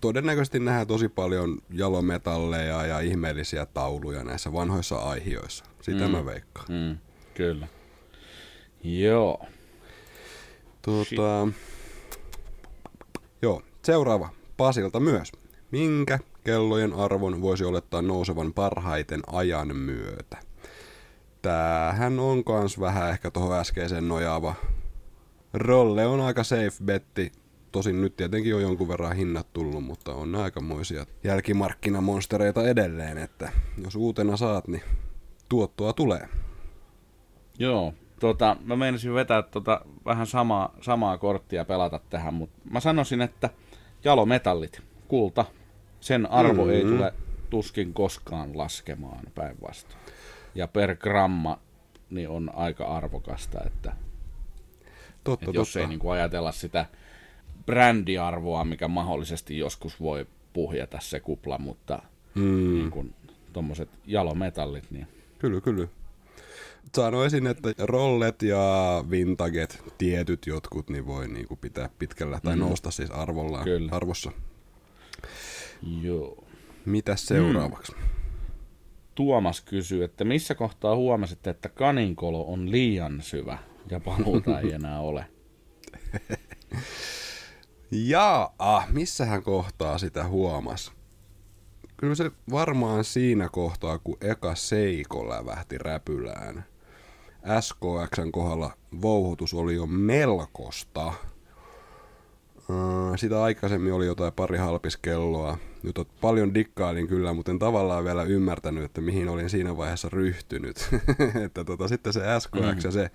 [0.00, 5.64] Todennäköisesti nähdään tosi paljon jalometalleja ja ihmeellisiä tauluja näissä vanhoissa aihioissa.
[5.82, 6.10] Sitä mm.
[6.10, 6.66] mä veikkaan.
[6.68, 6.98] Mm.
[7.34, 7.68] Kyllä.
[8.84, 9.46] Joo.
[10.82, 11.48] Tuota,
[13.42, 15.32] joo, seuraava Pasilta myös.
[15.70, 20.36] Minkä kellojen arvon voisi olettaa nousevan parhaiten ajan myötä?
[21.46, 24.54] Tämähän on kans vähän ehkä tuohon äskeiseen nojaava.
[25.54, 27.32] Rolle on aika safe betti.
[27.72, 33.52] Tosin nyt tietenkin on jonkun verran hinnat tullut, mutta on aikamoisia jälkimarkkinamonstereita edelleen, että
[33.84, 34.82] jos uutena saat, niin
[35.48, 36.28] tuottoa tulee.
[37.58, 43.22] Joo, tota, mä menisin vetää tota vähän samaa, samaa korttia pelata tähän, mutta mä sanoisin,
[43.22, 43.50] että
[44.04, 45.44] jalometallit, kulta,
[46.00, 46.70] sen arvo mm-hmm.
[46.70, 47.14] ei tule
[47.50, 50.05] tuskin koskaan laskemaan päinvastoin.
[50.56, 51.58] Ja per gramma
[52.10, 53.92] niin on aika arvokasta, että,
[55.24, 55.80] totta, että jos totta.
[55.80, 56.86] ei niin kuin ajatella sitä
[57.66, 62.02] brändiarvoa, mikä mahdollisesti joskus voi puhjata se kupla, mutta
[62.34, 62.74] mm.
[62.74, 63.14] niin kuin,
[63.52, 65.06] tommoset jalometallit, niin...
[65.38, 65.88] Kyllä, kyllä
[66.94, 72.60] sanoisin, että rollet ja vintaget, tietyt jotkut, niin voi niinku pitää pitkällä tai mm.
[72.60, 73.92] nousta siis arvollaan, Kyllä.
[73.92, 74.32] arvossa.
[76.02, 76.44] Joo.
[76.84, 77.92] Mitä seuraavaksi?
[77.92, 78.15] Mm.
[79.16, 83.58] Tuomas kysyy, että missä kohtaa huomasitte, että kaninkolo on liian syvä
[83.90, 85.26] ja paluuta ei enää ole?
[87.90, 88.54] Jaa,
[88.92, 90.92] missähän kohtaa sitä huomas?
[91.96, 96.64] Kyllä se varmaan siinä kohtaa, kun eka Seiko lävähti räpylään–
[97.60, 101.12] SKXn kohdalla vouhutus oli jo melkosta.
[103.16, 105.58] Sitä aikaisemmin oli jotain pari halpiskelloa.
[105.82, 110.88] Nyt paljon dikkailin kyllä, mutta en tavallaan vielä ymmärtänyt, että mihin olin siinä vaiheessa ryhtynyt.
[111.44, 112.80] että tota, sitten se SKX mm.
[112.84, 113.10] ja se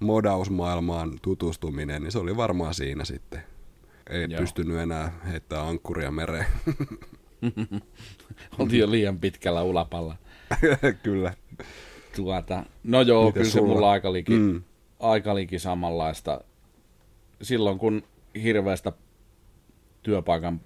[0.00, 3.42] modausmaailmaan tutustuminen, niin se oli varmaan siinä sitten.
[4.10, 4.40] Ei Joo.
[4.40, 6.46] pystynyt enää heittämään ankkuria mereen.
[8.58, 10.16] Oltiin jo liian pitkällä ulapalla.
[11.02, 11.34] kyllä.
[12.16, 13.68] Tuota, no joo, Miten kyllä sulla?
[13.68, 14.62] se mulla aika liki, mm.
[15.00, 16.40] aika liki samanlaista.
[17.42, 18.02] Silloin kun
[18.42, 18.92] hirveästä
[20.02, 20.60] työpaikan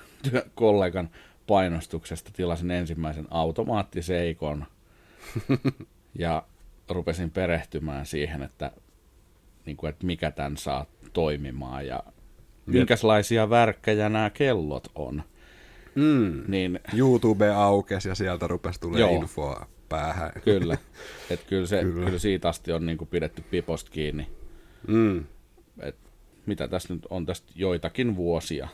[0.54, 1.10] kollegan
[1.46, 4.66] painostuksesta tilasin ensimmäisen automaattiseikon
[6.18, 6.42] ja
[6.90, 8.72] rupesin perehtymään siihen, että,
[9.66, 12.02] niin kuin, että mikä tämän saa toimimaan ja
[12.66, 15.22] minkälaisia värkkejä nämä kellot on.
[15.94, 16.44] Mm.
[16.48, 19.10] Niin, YouTube aukesi ja sieltä rupesi tulee Joo.
[19.10, 20.32] infoa päähän.
[20.44, 20.78] kyllä,
[21.30, 22.04] että kyllä, se, Kyllä.
[22.04, 22.18] kyllä.
[22.18, 24.26] siitä asti on niin kuin pidetty piposta kiinni.
[24.86, 25.24] Mm.
[25.80, 25.96] Et
[26.48, 28.68] mitä tässä nyt on tästä joitakin vuosia.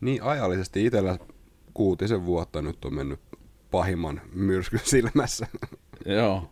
[0.00, 1.18] Niin ajallisesti itsellä
[1.74, 3.20] kuutisen vuotta nyt on mennyt
[3.70, 5.46] pahimman myrskyn silmässä.
[6.06, 6.50] Joo.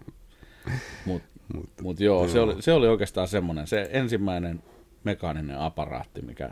[1.06, 1.22] Mut,
[1.54, 2.44] Mut, mut joo, Se, joo.
[2.44, 4.62] oli, se oli oikeastaan semmoinen, se ensimmäinen
[5.04, 6.50] mekaaninen aparaatti, mikä,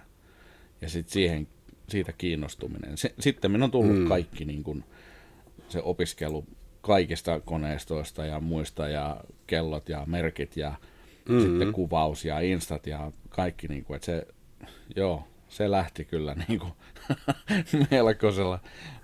[0.81, 1.49] ja sitten siihen,
[1.89, 2.99] siitä kiinnostuminen.
[2.99, 4.09] Se, sitten minun on tullut mm.
[4.09, 4.85] kaikki niin kun,
[5.69, 6.45] se opiskelu
[6.81, 10.75] kaikista koneistoista ja muista ja kellot ja merkit ja
[11.29, 11.49] mm-hmm.
[11.49, 14.27] sitten kuvaus ja instat ja kaikki, niin kuin, että se,
[14.97, 16.73] joo, se lähti kyllä niin kuin,
[17.91, 18.59] melkoisella,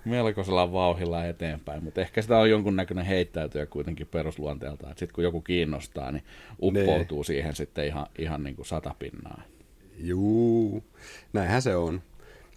[0.05, 5.41] melkoisella vauhilla eteenpäin, mutta ehkä sitä on jonkunnäköinen heittäytyjä kuitenkin perusluonteelta, että sitten kun joku
[5.41, 6.23] kiinnostaa, niin
[6.61, 9.41] uppoutuu siihen sitten ihan, ihan niin kuin satapinnaa.
[9.97, 10.83] Juu,
[11.33, 12.01] näinhän se on.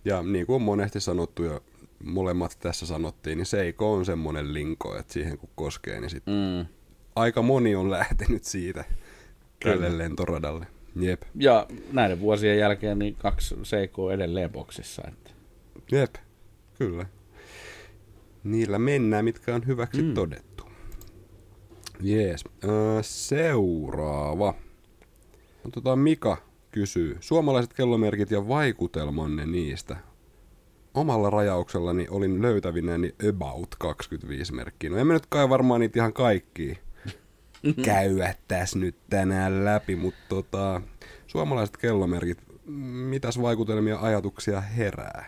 [0.04, 1.61] Ja niin kuin on monesti sanottu ja
[2.04, 6.66] molemmat tässä sanottiin, niin Seiko on semmoinen linko, että siihen kun koskee, niin sit Mm.
[7.16, 8.85] aika moni on lähtenyt siitä
[9.61, 10.66] tälle lentoradalle.
[10.97, 15.03] Jep, Ja näiden vuosien jälkeen niin kaksi Seikoa edelleen boksissa.
[15.09, 15.31] Että.
[15.92, 16.14] jep,
[16.79, 17.07] kyllä.
[18.44, 20.14] Niillä mennään, mitkä on hyväksi mm.
[20.14, 20.64] todettu.
[22.01, 22.44] Jees.
[22.64, 24.55] Öö, seuraava.
[25.75, 26.37] Tota, Mika
[26.71, 27.16] kysyy.
[27.21, 29.97] Suomalaiset kellomerkit ja vaikutelmanne niistä.
[30.94, 34.90] Omalla rajauksellani olin löytävinäni about 25 merkkiä.
[34.90, 36.79] No emme nyt kai varmaan niitä ihan kaikki
[37.85, 40.81] käydä tässä nyt tänään läpi, mutta tota,
[41.27, 42.38] suomalaiset kellomerkit,
[43.09, 45.27] mitäs vaikutelmia ajatuksia herää?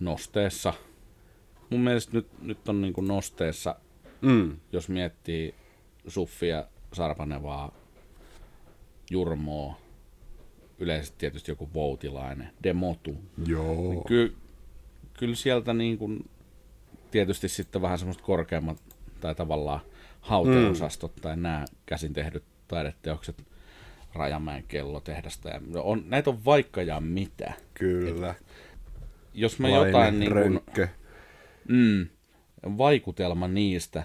[0.00, 0.74] Nosteessa.
[1.70, 3.76] Mun mielestä nyt, nyt on niin kuin nosteessa,
[4.22, 4.56] Mm.
[4.72, 5.54] jos miettii
[6.06, 7.74] Suffia, Sarpanevaa,
[9.10, 9.80] Jurmoa,
[10.78, 13.16] yleisesti tietysti joku Voutilainen, Demotu.
[13.46, 14.04] Joo.
[14.08, 14.36] Ky,
[15.18, 16.30] kyllä sieltä niin kuin,
[17.10, 18.82] tietysti sitten vähän semmoista korkeammat
[19.20, 19.80] tai tavallaan
[20.20, 21.20] hauteosastot mm.
[21.20, 23.44] tai nämä käsin tehdyt taideteokset
[24.14, 25.48] Rajamäen kellotehdasta.
[25.48, 27.52] Ja on, näitä on vaikka ja mitä.
[27.74, 28.34] Kyllä.
[29.34, 30.88] Jos mä Laine, jotain niin rönkkö.
[31.68, 32.06] mm,
[32.78, 34.02] vaikutelma niistä.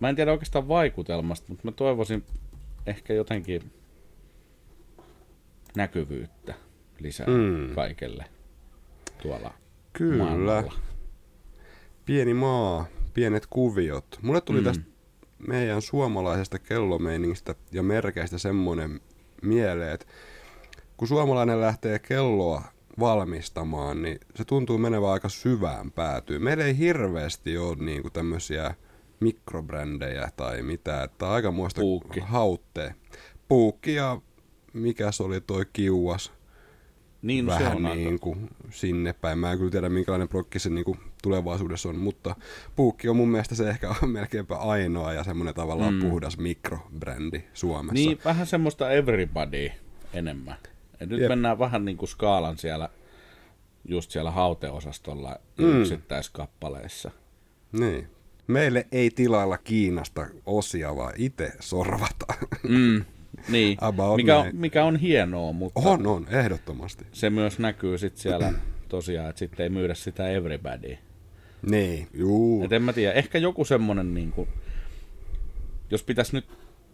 [0.00, 2.24] Mä en tiedä oikeastaan vaikutelmasta, mutta mä toivoisin
[2.86, 3.72] ehkä jotenkin
[5.76, 6.54] näkyvyyttä
[7.00, 7.74] lisää mm.
[7.74, 8.24] kaikelle
[9.22, 9.54] tuolla
[9.92, 10.24] Kyllä.
[10.24, 10.72] maailmalla.
[12.04, 14.18] Pieni maa, pienet kuviot.
[14.22, 14.64] Mulle tuli mm.
[14.64, 14.84] tästä
[15.48, 19.00] meidän suomalaisesta kellomeiningistä ja merkeistä semmoinen
[19.42, 20.06] mieleen, että
[20.96, 22.62] kun suomalainen lähtee kelloa
[23.00, 26.42] valmistamaan, niin se tuntuu menevän aika syvään päätyyn.
[26.42, 28.74] Meillä ei hirveästi ole niinku tämmöisiä
[29.20, 32.20] mikrobrändejä tai mitään, että aika muista Puukki.
[32.20, 32.94] hautte.
[33.48, 34.20] Puukki ja
[34.72, 36.32] mikä se oli toi kiuas
[37.22, 39.38] Niin, se vähän on aika- niin kuin sinne päin.
[39.38, 42.36] Mä en kyllä tiedä, minkälainen prokki se niin kuin tulevaisuudessa on, mutta
[42.76, 46.00] puukki on mun mielestä se ehkä on melkeinpä ainoa ja semmoinen tavallaan mm.
[46.00, 47.94] puhdas mikrobrändi Suomessa.
[47.94, 49.70] Niin, vähän semmoista everybody
[50.14, 50.56] enemmän.
[51.00, 51.28] Et nyt Jep.
[51.28, 52.88] mennään vähän niin kuin skaalan siellä,
[53.84, 55.80] just siellä hauteosastolla mm.
[55.80, 57.10] yksittäiskappaleissa.
[57.72, 58.08] niin.
[58.46, 62.38] Meille ei tilailla Kiinasta osia, vaan itse sorvataan.
[62.68, 63.04] Mm,
[63.48, 67.06] niin, About mikä on, mikä on hienoa, mutta on, on, ehdottomasti.
[67.12, 68.52] se myös näkyy sitten siellä
[68.88, 70.98] tosiaan, että sitten ei myydä sitä everybody.
[71.70, 72.64] Niin, juu.
[72.64, 74.48] Et en mä tiedä, ehkä joku semmonen niin kuin,
[75.90, 76.48] jos pitäisi nyt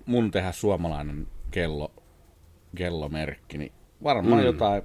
[0.07, 1.93] mun tehdä suomalainen kello,
[2.77, 4.47] kellomerkki, niin varmaan mm.
[4.47, 4.83] jotain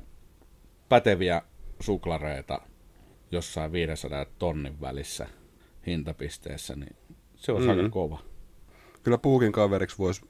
[0.90, 1.42] päteviä
[1.80, 2.62] suklareita
[3.32, 5.28] jossain 500 tonnin välissä
[5.88, 6.96] hintapisteessä, niin
[7.36, 7.78] se olisi mm.
[7.78, 8.20] aika kova.
[9.04, 10.22] Kyllä puukin kaveriksi voisi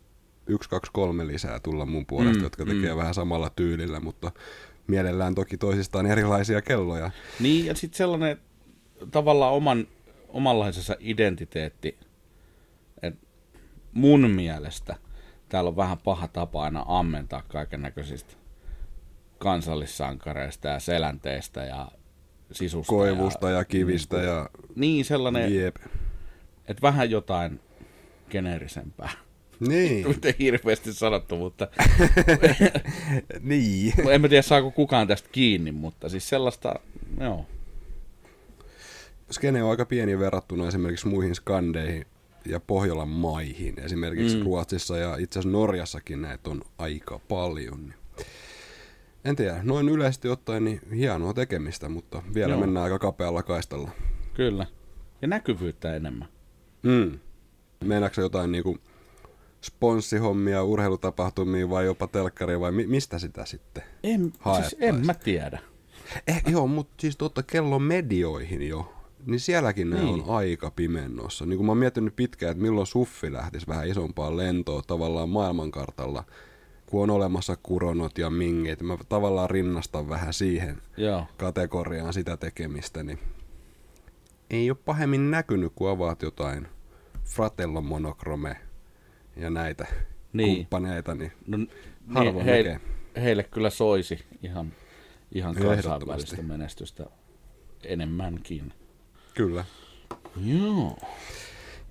[0.48, 2.98] yksi, kaksi, kolme lisää tulla mun puolesta, mm, jotka tekee mm.
[2.98, 4.32] vähän samalla tyylillä, mutta
[4.88, 7.12] mielellään toki toisistaan erilaisia kelloja.
[7.40, 8.38] Niin, ja sitten sellainen
[9.12, 9.88] tavallaan oman,
[10.30, 11.98] omanlaisessa identiteetti,
[13.02, 13.26] että
[13.94, 14.96] mun mielestä
[15.50, 18.34] täällä on vähän paha tapa aina ammentaa kaiken näköisistä
[19.38, 21.88] kansallissankareista ja selänteistä ja
[22.52, 22.90] sisusta.
[22.90, 25.76] Koivusta ja, ja kivistä ja Niin, sellainen, jep.
[26.68, 27.60] että vähän jotain
[28.30, 29.10] geneerisempää.
[29.60, 31.68] Niin, ei hirveästi sanottu, mutta
[33.42, 33.94] niin.
[34.12, 36.76] en mä tiedä saako kukaan tästä kiinni, mutta siis sellaista,
[37.20, 37.46] joo.
[39.32, 42.06] Skene on aika pieni verrattuna esimerkiksi muihin skandeihin
[42.46, 43.80] ja Pohjolan maihin.
[43.80, 44.44] Esimerkiksi mm.
[44.44, 47.94] Ruotsissa ja itse asiassa Norjassakin näitä on aika paljon.
[49.26, 52.60] en tiedä, noin yleisesti ottaen niin hienoa tekemistä, mutta vielä Joo.
[52.60, 53.92] mennään aika kapealla kaistalla.
[54.34, 54.66] Kyllä.
[55.22, 56.28] Ja näkyvyyttä enemmän.
[56.84, 57.20] Mm.
[57.84, 58.78] Meinaatko jotain niinku
[59.62, 63.84] sponssihommia, urheilutapahtumia vai jopa telkkaria vai mi- mistä sitä sitten?
[64.04, 65.60] En, siis en mä tiedä.
[66.28, 68.94] Eh, joo, mutta siis totta kello medioihin jo,
[69.26, 70.08] niin sielläkin ne Niin.
[70.24, 71.46] on aika pimennossa.
[71.46, 76.24] Niin kun mä oon miettinyt pitkään, että milloin suffi lähtisi vähän isompaan lentoon tavallaan maailmankartalla,
[76.86, 78.82] kun on olemassa kuronot ja mingit.
[78.82, 81.26] Mä tavallaan rinnastan vähän siihen Joo.
[81.38, 83.20] kategoriaan sitä tekemistä, niin
[84.50, 86.68] ei ole pahemmin näkynyt, kun avaat jotain
[87.24, 88.56] Fratello Monochrome
[89.36, 89.86] ja näitä
[90.34, 90.56] Niin.
[90.56, 91.58] kumppaneita, niin No,
[92.14, 93.24] Harvoin niin, heille, näkee.
[93.24, 94.74] heille kyllä soisi ihan,
[95.32, 97.06] ihan kansainvälistä menestystä
[97.84, 98.74] enemmänkin.
[99.36, 99.66] Kyllä.
[100.46, 100.98] Joo.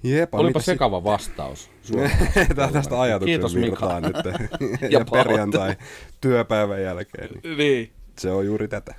[0.03, 1.71] Jepa, Olipa mitäs sekava vastaus.
[2.57, 3.67] Tää tästä ajatuksen Kiitos Mika.
[3.67, 4.17] virtaan nyt.
[4.81, 5.77] ja, Ja perjantai
[6.21, 7.29] työpäivän jälkeen.
[7.45, 7.91] Niin Niin.
[8.19, 8.95] se on juuri tätä.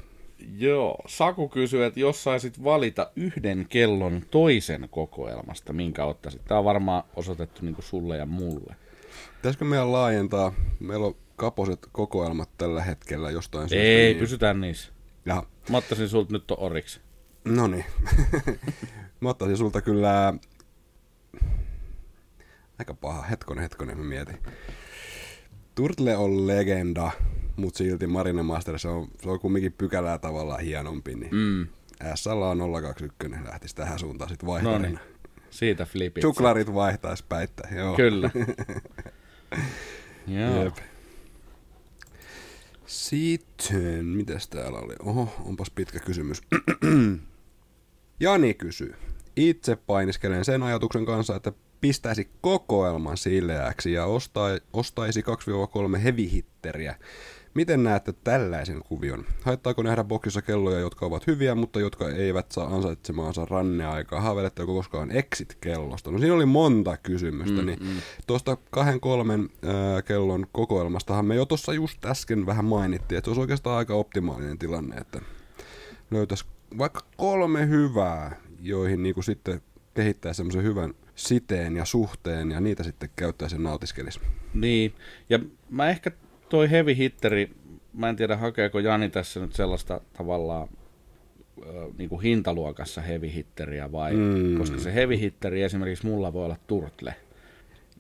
[0.58, 0.98] Joo.
[1.08, 6.42] Saku kysyy, että jos saisit valita yhden kellon toisen kokoelmasta, minkä ottaisit?
[6.46, 8.76] Tämä on varmaan osoitettu niin sulle ja mulle.
[9.36, 10.54] Pitäisikö meidän laajentaa?
[10.80, 13.88] Meillä on kaposet kokoelmat tällä hetkellä jostain syystä.
[13.88, 14.18] Ei, niin...
[14.20, 14.92] pysytään niissä.
[15.26, 17.00] Ja, Mä ottaisin sulta nyt oriksi.
[17.46, 17.86] No niin.
[19.22, 20.34] mä ottaisin sulta kyllä...
[22.80, 23.22] Aika paha.
[23.22, 24.38] Hetkonen, hetkonen, mä mietin.
[25.76, 27.12] Turtle on legenda,
[27.56, 31.68] mutta silti Marine Master, se on, se on kumminkin pykälää tavallaan hienompi, niin Mm.
[32.16, 34.88] SL on 021 lähtisi tähän suuntaan sitten No vaihtarina.
[34.88, 35.00] niin.
[35.50, 36.22] Siitä flipit.
[36.22, 37.96] Suklarit vaihtaisi päittää, joo.
[37.96, 38.30] Kyllä.
[40.28, 40.64] Joo.
[40.64, 40.76] Jep.
[42.86, 44.96] Sitten, mitäs täällä oli?
[45.00, 46.42] Oho, onpas pitkä kysymys.
[48.20, 48.96] Jani kysyy.
[49.36, 51.52] Itse painiskelen sen ajatuksen kanssa, että
[51.82, 55.22] pistäisi kokoelman sileäksi ja ostai, ostaisi
[55.96, 56.96] 2-3 heavy-hitteriä.
[57.54, 59.26] Miten näette tällaisen kuvion?
[59.42, 64.22] Haittaako nähdä boksissa kelloja, jotka ovat hyviä, mutta jotka eivät saa ansaitsemaansa ranneaikaa?
[64.22, 66.12] Haaveiletteko koskaan exit-kellosta?
[66.12, 68.02] No siinä oli monta kysymystä, mm, niin mm.
[68.28, 73.30] tuosta kahden kolmen äh, kellon kokoelmastahan me jo tuossa just äsken vähän mainittiin, että se
[73.30, 75.22] olisi oikeastaan aika optimaalinen tilanne, että
[76.12, 76.46] löytäisi
[76.78, 79.62] vaikka kolme hyvää, joihin niinku sitten
[79.94, 84.20] kehittää semmoisen hyvän siteen ja suhteen ja niitä sitten käyttäisi ja nautiskelisi.
[84.54, 84.94] Niin,
[85.30, 86.12] ja mä ehkä
[86.50, 87.52] toi heavy hitteri,
[87.94, 90.68] mä en tiedä hakeeko Jani tässä nyt sellaista tavallaan
[91.98, 94.58] niin kuin hintaluokassa heavy hitteriä vai, Mm.
[94.58, 97.16] koska se heavy hitteri esimerkiksi mulla voi olla turtle,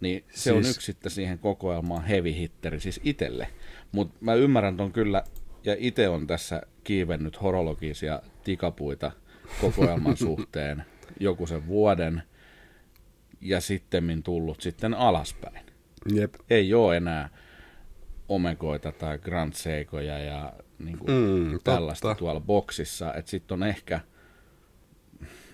[0.01, 0.55] niin se siis...
[0.55, 3.47] on yksi sitten siihen kokoelmaan heavy hitteri, siis itelle.
[3.91, 5.23] Mutta mä ymmärrän ton kyllä,
[5.65, 9.11] ja itse on tässä kiivennyt horologisia tikapuita
[9.61, 10.85] kokoelman suhteen
[11.19, 12.23] joku sen vuoden,
[13.41, 15.65] ja sitten tullut sitten alaspäin
[16.13, 16.35] Jep.
[16.49, 17.29] ei ole enää
[18.29, 21.71] omegoita tai Grand Seikoja ja niin kuin Mm, totta.
[21.71, 23.99] tällaista tuolla boksissa, että sitten on ehkä,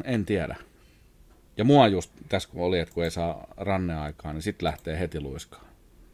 [0.04, 0.56] en tiedä.
[1.58, 5.20] Ja mua just tässä kun oli, että kun ei saa ranneaikaa, niin sitten lähtee heti
[5.20, 5.66] luiskaan.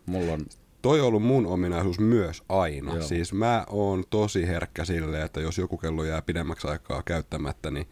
[0.06, 0.46] Mulla on,
[0.82, 2.94] Toi on ollut mun ominaisuus myös aina.
[2.94, 3.04] Joo.
[3.04, 7.88] Siis mä oon tosi herkkä sille, että jos joku kello jää pidemmäksi aikaa käyttämättä, niin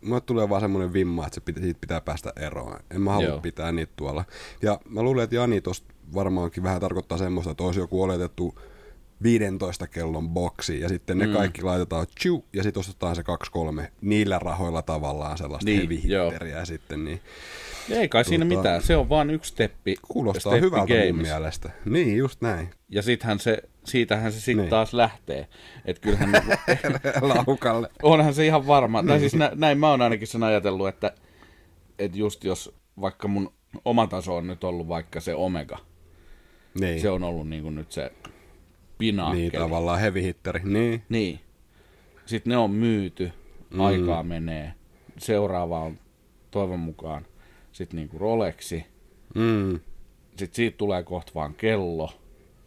[0.00, 2.78] mulle tulee vaan semmoinen vimma, että se pitä, siitä pitää päästä eroon.
[2.90, 3.40] En mä halua Joo.
[3.40, 4.24] pitää niitä tuolla.
[4.62, 8.58] Ja mä luulen, että Jani tosta varmaankin vähän tarkoittaa semmoista, että olisi joku oletettu
[9.22, 11.32] 15 kellon boksi ja sitten ne Mm.
[11.32, 17.04] kaikki laitetaan chiu, ja sitten ostetaan se 2-3 niillä rahoilla tavallaan sellaista Niin, heavy sitten,
[17.04, 17.20] niin
[17.90, 19.96] ei kai siinä Tota, mitään, se on vain yksi steppi.
[20.08, 21.34] kuulostaa steppi hyvältä mun gameissa.
[21.34, 21.70] mielestä.
[21.84, 22.70] Niin, just näin.
[22.88, 24.70] Ja sittenhän se, siitähän se sitten Niin.
[24.70, 25.48] taas lähtee.
[25.84, 26.30] Että kyllähän
[27.46, 27.88] Laukalle.
[28.02, 29.02] onhan se ihan varma.
[29.02, 29.08] Niin.
[29.08, 31.12] Tai siis nä, näin mä oon ainakin sen ajatellut, että,
[31.98, 33.52] että just jos vaikka mun
[33.84, 35.78] oma taso on nyt ollut vaikka se Omega,
[36.80, 37.00] Niin.
[37.00, 38.12] se on ollut niin kuin nyt se
[38.98, 39.40] pinaakkeli.
[39.40, 40.60] Niin, tavallaan heavy hitteri.
[40.64, 41.02] Niin.
[41.08, 41.40] Niin.
[42.26, 43.32] Sitten ne on myyty,
[43.70, 43.80] mm.
[43.80, 44.72] aikaa menee.
[45.18, 45.98] Seuraava on
[46.50, 47.26] toivon mukaan
[47.72, 48.86] sitten niinku Rolexi.
[49.34, 49.80] Mm.
[50.28, 52.10] Sitten siitä tulee kohta vaan kello.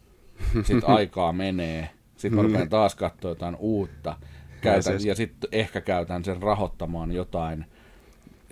[0.67, 1.89] Sitten aikaa menee.
[2.15, 4.17] Sitten mä rupean taas katsoa jotain uutta.
[4.61, 7.65] Käytän, se- ja sitten ehkä käytän sen rahoittamaan jotain.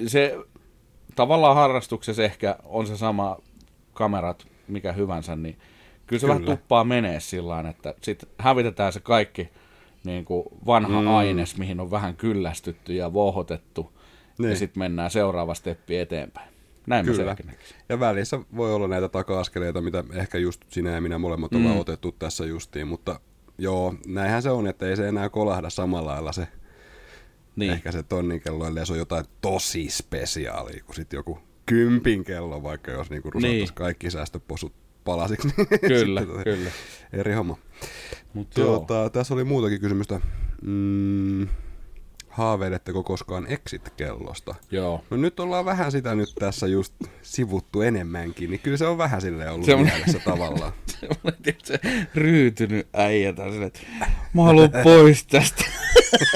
[0.08, 0.38] Se
[1.16, 3.38] tavallaan harrastuksessa ehkä on se sama
[3.94, 5.58] kamerat, mikä hyvänsä, niin
[6.08, 6.34] kyllä se Kyllä.
[6.34, 9.50] vähän tuppaa menee sillä että sitten hävitetään se kaikki
[10.04, 11.08] niin kuin vanha mm.
[11.08, 13.94] aines, mihin on vähän kyllästytty ja vohotettu,
[14.38, 14.50] niin.
[14.50, 16.54] ja sitten mennään seuraava steppi eteenpäin.
[16.88, 17.26] Näin mä Kyllä.
[17.26, 17.56] näkisin.
[17.90, 21.58] Ja välissä voi olla näitä taka-askeleita, mitä ehkä just sinä ja minä molemmat mm.
[21.58, 23.20] ollaan otettu tässä justiin, mutta
[23.58, 26.48] joo, näinhän se on, että ei se enää kolahda samalla lailla se,
[27.56, 27.72] Niin.
[27.72, 32.64] ehkä se tonnin kello, ellei se on jotain tosi spesiaalia, kuin sitten joku kympin kello,
[32.64, 33.74] vaikka jos niinku rusattaisiin Niin.
[33.74, 34.74] kaikki säästöposut
[35.04, 35.48] palasiksi.
[35.58, 36.70] niin Kyllä, sitten tota, kyllä.
[37.14, 37.58] Eri homma.
[38.34, 38.68] Mut joo.
[38.68, 40.20] Tuota, tässä oli muutakin kysymystä.
[40.62, 41.48] Mm,
[42.34, 44.56] haaveiletteko koskaan exit-kellosta?
[44.72, 45.04] Joo.
[45.10, 49.22] No nyt ollaan vähän sitä nyt tässä just sivuttu enemmänkin, niin kyllä se on vähän
[49.22, 50.74] silleen ollut Semmoinen- mielessä tavallaan.
[51.00, 51.80] Semmoinen, tiedätkö,
[52.16, 53.80] ryytynyt äijä tai silleen, että
[54.34, 55.64] mä haluan pois tästä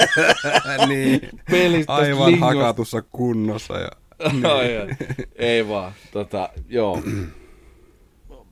[0.88, 1.20] niin,
[1.50, 1.94] pelistä.
[1.94, 2.54] aivan lingosta.
[2.54, 3.74] hakatussa kunnossa.
[3.78, 3.90] Ja,
[4.54, 4.68] ai.
[5.36, 7.02] Ei vaan, tota, joo.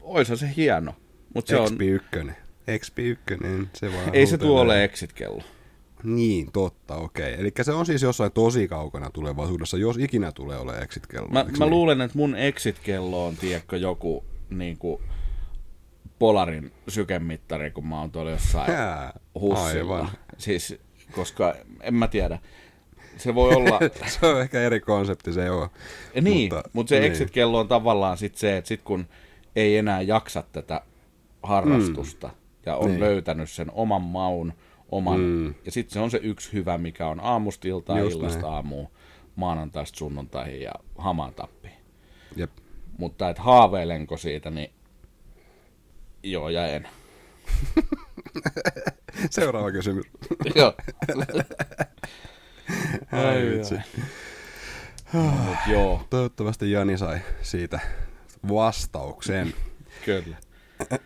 [0.01, 0.95] Oishan se hieno,
[1.35, 2.31] mutta se on, XP1.
[2.71, 5.43] XP1, se vaan ei se tuo ole exit-kello.
[6.07, 7.35] Niin, totta, okei.
[7.39, 11.29] Eli se on siis jossain tosi kaukana tulevaisuudessa, jos ikinä tulee ole exit-kello.
[11.29, 11.71] Mä, mä niin?
[11.71, 15.03] luulen, että mun exit-kello on, tiedätkö, joku niinku
[16.19, 19.97] Polarin sykemittari, kun mä oon tuolla jossain Jää, hussilla.
[19.97, 20.11] Aivan.
[20.39, 20.79] Siis,
[21.13, 22.39] koska en mä tiedä.
[23.17, 23.79] Se voi olla...
[24.21, 25.69] se on ehkä eri konsepti, se on.
[26.23, 27.13] niin, mutta, Mutta- se niin.
[27.13, 29.07] exit-kello on tavallaan sit se, että sit kun
[29.57, 30.81] ei enää jaksa tätä
[31.43, 32.31] harrastusta
[32.67, 33.01] ja on Niin.
[33.01, 34.53] löytänyt sen oman maun,
[34.89, 35.55] oman, Mm.
[35.65, 38.53] ja sitten se on se yksi hyvä, mikä on aamusta iltaan, Just illasta näin.
[38.53, 38.89] aamuun,
[39.37, 41.75] maanantaista sunnuntaihin ja hamaan tappiin.
[42.37, 42.51] Jep.
[42.99, 44.71] Mutta et haaveilenko siitä, niin
[46.23, 46.89] joo ja en.
[49.31, 50.07] Seuraava kysymys.
[50.55, 50.75] Joo.
[53.13, 53.75] Ai vitsi.
[55.13, 57.81] Mut joo, Toivottavasti Jani sai siitä
[58.49, 59.55] vastauksen.
[60.05, 60.37] kyllä.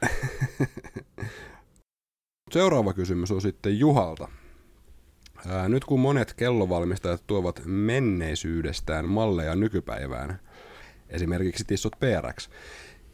[2.51, 4.29] Seuraava kysymys on sitten Juhalta.
[5.47, 10.41] Ää, nyt kun monet kellovalmistajat tuovat menneisyydestään malleja nykypäivään,
[11.09, 12.49] esimerkiksi Tissot PRX,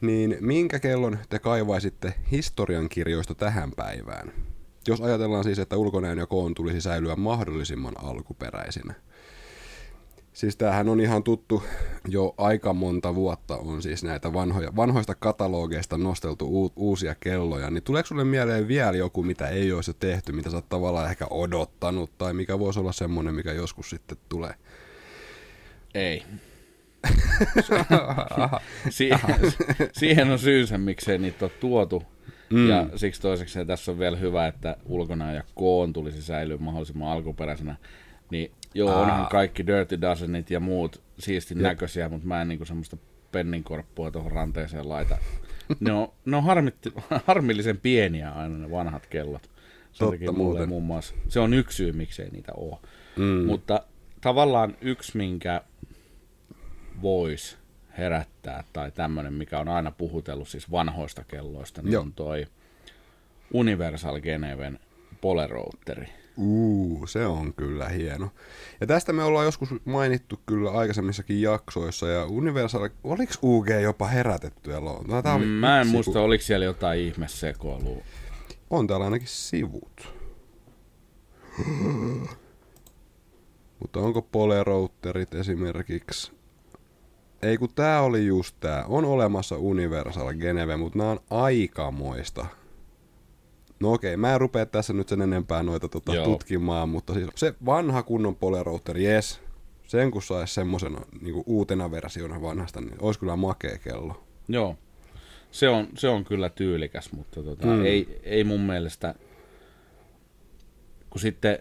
[0.01, 4.32] niin minkä kellon te kaivaisitte historiankirjoista tähän päivään?
[4.89, 8.95] Jos ajatellaan siis, että ulkonäön ja koon tulisi säilyä mahdollisimman alkuperäisinä.
[10.37, 11.62] Siis tämähän on ihan tuttu,
[12.09, 17.82] jo aika monta vuotta on siis näitä vanhoja, vanhoista katalogeista nosteltu u, uusia kelloja, niin
[17.82, 21.26] tuleeko sulle mieleen vielä joku, mitä ei olisi jo tehty, mitä sä oot tavallaan ehkä
[21.30, 24.55] odottanut, tai mikä voisi olla semmoinen, mikä joskus sitten tulee?
[25.95, 26.22] Ei.
[28.91, 29.20] siihen,
[29.93, 32.03] siihen on syynsä, miksei niitä ole tuotu.
[32.51, 32.68] Mm.
[32.68, 37.76] Ja siksi toiseksi tässä on vielä hyvä, että ulkona ja koon tulisi säilyä mahdollisimman alkuperäisenä.
[38.30, 39.01] Niin joo, Aa.
[39.01, 42.97] onhan kaikki Dirty Dozenit ja muut siistin näköisiä, mutta mä en niinku semmoista
[43.33, 45.18] penninkorppua tuohon ranteeseen laita.
[45.81, 46.93] Ne on, ne on harmitti,
[47.27, 49.51] harmillisen pieniä aina ne vanhat kellot.
[49.93, 50.68] Sen Totta muuten.
[50.68, 52.77] muun muassa, se on yksi syy, miksei niitä ole.
[53.16, 53.47] Mm.
[53.47, 53.83] Mutta
[54.20, 55.61] tavallaan yksi, minkä
[57.03, 57.57] voisi
[57.99, 62.03] herättää, tai tämmöinen, mikä on aina puhutellut siis vanhoista kelloista, niin Joo.
[62.03, 62.47] on toi
[63.53, 64.79] Universal Geneven
[65.20, 66.09] Polerouteri.
[66.37, 68.30] Uu, se on kyllä hieno.
[68.80, 74.74] Ja tästä me ollaan joskus mainittu kyllä aikaisemmissakin jaksoissa, ja Universal, oliko UG jopa herätetty
[74.74, 75.22] eloon?
[75.22, 78.03] Tää oli Mä en yksi, muista, oliko siellä jotain ihmesekoilua.
[78.70, 80.09] On täällä ainakin sivut.
[83.80, 86.32] Mutta onko poleroutterit esimerkiksi?
[87.43, 88.84] Ei kun tää oli just tää.
[88.87, 92.47] On olemassa Universal Geneve, mutta nämä on aikamoista.
[93.81, 96.24] No okei, mä en rupea tässä nyt sen enempää noita tota, Joo.
[96.24, 99.41] tutkimaan, mutta siis se vanha kunnon poleroutteri, jes.
[99.87, 104.24] Sen kun saisi semmoisen niin uutena versiona vanhasta, niin olisi kyllä makea kello.
[104.49, 104.77] Joo,
[105.51, 107.72] se on, se on kyllä tyylikäs, mutta tota, Mm.
[107.72, 107.85] mm.
[107.85, 109.14] ei, ei mun mielestä,
[111.11, 111.59] kun sitten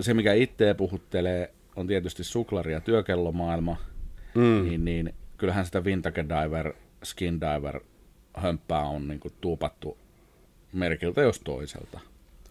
[0.00, 3.76] se mikä itseä puhuttelee on tietysti suklari- ja työkellomaailma,
[4.34, 4.64] Mm.
[4.68, 6.72] niin, niin kyllähän sitä Vintage Diver,
[7.04, 7.80] Skin Diver
[8.36, 9.98] hömppää on niin kuin tuupattu
[10.72, 12.00] merkiltä jos toiselta.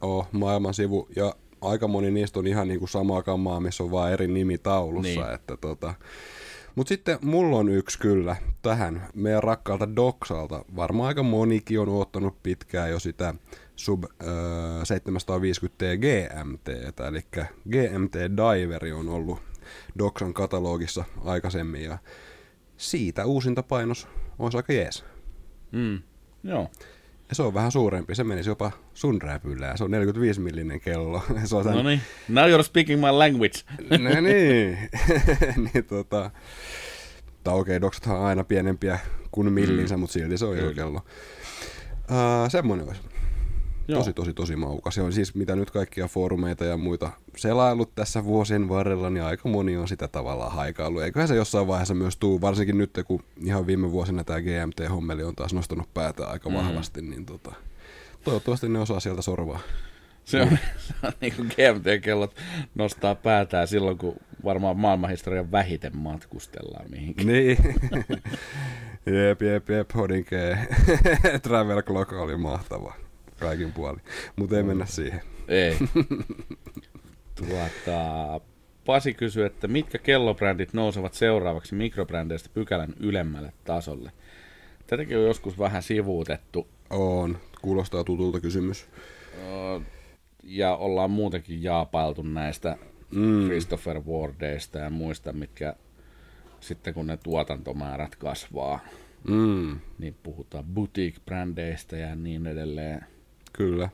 [0.02, 1.08] Oh, maailman sivu.
[1.16, 5.22] Ja aika moni niistä on ihan niinku samaa kamaa, missä on vaan eri nimi taulussa.
[5.22, 5.34] Niin.
[5.34, 5.94] Että tota.
[6.76, 10.66] Mut sitten mulla on yksi kyllä tähän meidän rakkaalta Doksalta.
[10.76, 13.36] Varmaan aika monikin on ottanut pitkään jo sitä
[13.76, 14.10] Sub äh,
[14.82, 16.68] 750T GMT,
[17.08, 17.22] eli
[17.70, 19.40] GMT Diveri on ollut
[19.98, 21.98] Doksan katalogissa aikaisemmin ja
[22.78, 24.08] siitä uusinta painos
[24.40, 25.06] olisi aika jees.
[25.72, 26.02] Mm.
[26.44, 26.70] Joo,
[27.30, 29.78] Ja se on vähän suurempi, se menisi jopa sun räpylään.
[29.78, 31.24] Se on 45 millinen kello.
[31.46, 32.02] Se on no niin.
[32.28, 33.60] Now you're speaking my language.
[34.00, 34.78] No niin.
[35.74, 36.32] niin tota,
[37.44, 39.00] tai okei, doksathan on aina pienempiä
[39.32, 40.00] kuin millinsä, mm.
[40.00, 41.02] mutta silti se on jo kello.
[42.12, 43.02] Uh, semmoinen olisi.
[43.90, 44.00] Joo.
[44.00, 44.96] Tosi, tosi, tosi maukas.
[44.96, 49.50] Se on siis mitä nyt kaikkia foorumeita ja muita selailut tässä vuosien varrella, niin aika
[49.50, 51.00] moni on sitä tavallaan haikailu.
[51.00, 55.36] Eiköhän se jossain vaiheessa myös tuu, varsinkin nyt, kun ihan viime vuosina tämä GMT-hommeli on
[55.36, 56.56] taas nostanut päätä aika Mm.
[56.56, 57.54] vahvasti, niin tota,
[58.24, 59.60] toivottavasti ne osaa sieltä sorvaa.
[60.26, 62.36] Se on, se on niin kuin GMT-kellot
[62.76, 67.28] nostaa päätään silloin, kun varmaan maailmanhistorian vähiten matkustellaan mihinkin.
[67.28, 67.58] Niin.
[69.06, 70.68] Jep, jep, jep, Hodinkee.
[71.44, 72.94] Travel Clock oli mahtava
[73.40, 73.98] kaikin puoli.
[74.36, 75.22] Mutta ei mennä siihen.
[75.48, 75.78] Ei.
[77.36, 78.42] tuota,
[78.90, 84.12] Pasi kysyy, että mitkä kellobrändit nousevat seuraavaksi mikrobrändeistä pykälän ylemmälle tasolle?
[84.88, 86.68] Tätäkin on joskus vähän sivuutettu.
[86.90, 87.38] On.
[87.62, 88.88] Kuulostaa tutulta kysymys.
[90.44, 92.78] Ja ollaan muutenkin jaapailtu näistä
[93.12, 93.46] mm.
[93.46, 95.76] Christopher Wardeista ja muista, mitkä
[96.60, 98.80] sitten kun ne tuotantomäärät kasvaa,
[99.28, 99.80] mm.
[100.00, 103.06] niin puhutaan boutique-brändeistä ja niin edelleen.
[103.54, 103.90] Kyllä.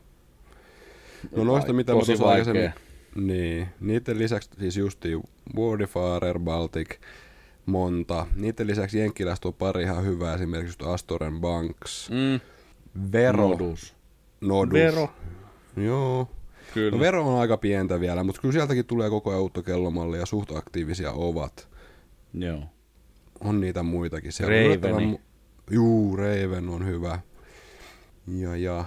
[1.36, 2.72] No noista, mitä mä tuossa aikaisemmin...
[3.14, 5.20] Niin, niiden lisäksi siis justi
[5.56, 6.88] Wardifarer, Baltic,
[7.66, 8.26] monta.
[8.34, 12.40] Niiden lisäksi Jenkkilästä on pari ihan hyvää, esimerkiksi Astoren Banks, mm.
[13.12, 13.48] Vero.
[13.48, 13.94] Nodus.
[14.40, 14.72] Nodus.
[14.72, 15.08] Vero.
[15.76, 16.28] Joo.
[16.74, 16.90] Kyllä.
[16.90, 20.52] No Vero on aika pientä vielä, mutta kyllä sieltäkin tulee koko ajan uutta kellomallia, suht
[20.52, 21.68] aktiivisia ovat.
[22.34, 22.62] Joo.
[23.40, 24.32] On niitä muitakin.
[24.32, 25.20] Se Raveni.
[25.70, 27.20] Juu, Raven on hyvä.
[28.26, 28.84] Ja, ja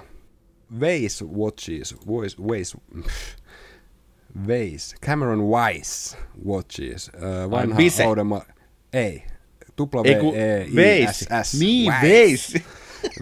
[0.80, 2.78] Waze Watches, Waze, Waze,
[4.48, 8.42] Waze, Cameron Wise Watches, uh, vanha Audema,
[8.94, 9.24] ei,
[9.76, 10.66] tupla V, E,
[11.02, 12.62] I, S, S, Niin, Waze.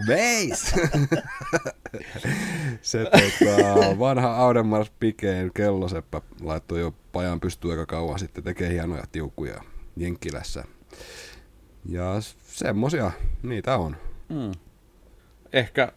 [0.08, 0.90] Waze.
[2.82, 9.04] se tota, vanha Audemars Pikein kelloseppä laittoi jo pajan pystyyn aika kauan sitten, tekee hienoja
[9.12, 9.64] tiukkuja
[9.96, 10.64] Jenkkilässä.
[11.86, 12.06] Ja
[12.48, 13.12] semmosia,
[13.44, 13.98] niitä on.
[14.30, 14.52] Mm.
[15.54, 15.92] Ehkä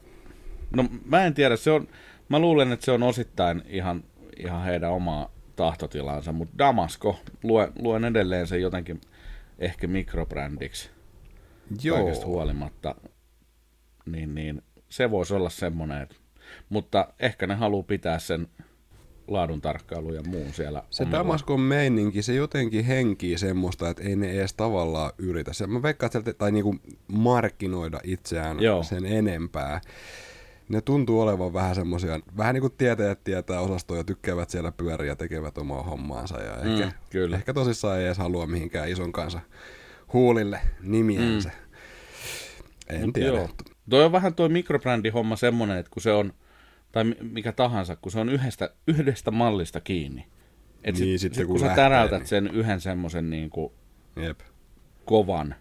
[0.77, 1.89] No mä en tiedä, se on,
[2.29, 4.05] mä luulen, että se on osittain ihan,
[4.37, 9.01] ihan heidän omaa tahtotilansa, mutta Damasko, luen, luen edelleen sen jotenkin
[9.59, 10.91] ehkä mikrobrändiksi
[11.83, 11.97] Joo.
[11.97, 12.95] kaikesta huolimatta,
[14.07, 16.17] niin, niin se voisi olla semmoinen, että,
[16.69, 18.49] mutta ehkä ne haluaa pitää sen
[19.29, 20.83] laadun tarkkailu ja muun siellä.
[20.91, 21.07] Se.
[21.11, 25.53] Damaskon meininki, se jotenkin henkii semmoista, että ei ne edes tavallaan yritä.
[25.53, 26.77] Se, mä veikkaan, että sieltä, tai niinku
[27.13, 28.83] markkinoida itseään Joo.
[28.83, 29.81] sen enempää
[30.71, 35.17] ne tuntuu olevan vähän semmoisia, vähän niin kuin tietäjät tietää osastoja, tykkäävät siellä pyöriä ja
[35.17, 36.41] tekevät omaa hommaansa.
[36.41, 37.37] Ja mm, ehkä, kyllä.
[37.37, 39.41] ehkä tosissaan ei edes halua mihinkään ison kanssa
[40.13, 41.49] huulille nimiensä.
[41.49, 43.03] Mm.
[43.03, 43.37] En tiedä.
[43.37, 43.49] Joo.
[43.91, 46.33] Toi on vähän tuo mikrobrändi-homma semmoinen, että kun se on,
[46.93, 50.27] tai mikä tahansa, kun se on yhdestä, yhdestä mallista kiinni.
[50.85, 52.29] Et niin, sit, sitten sit, kun, kun lähtee, sä täräytät niin.
[52.29, 53.73] sen yhden semmoisen niin kuin
[54.17, 54.41] Jep.
[55.05, 55.55] kovan,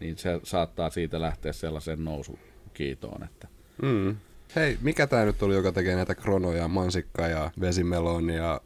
[0.00, 3.48] niin se saattaa siitä lähteä sellaisen nousukiitoon, että
[3.82, 4.16] Mm.
[4.56, 8.60] Hei, mikä tämä nyt oli, joka tekee näitä kronoja, mansikkaa ja vesimelonia?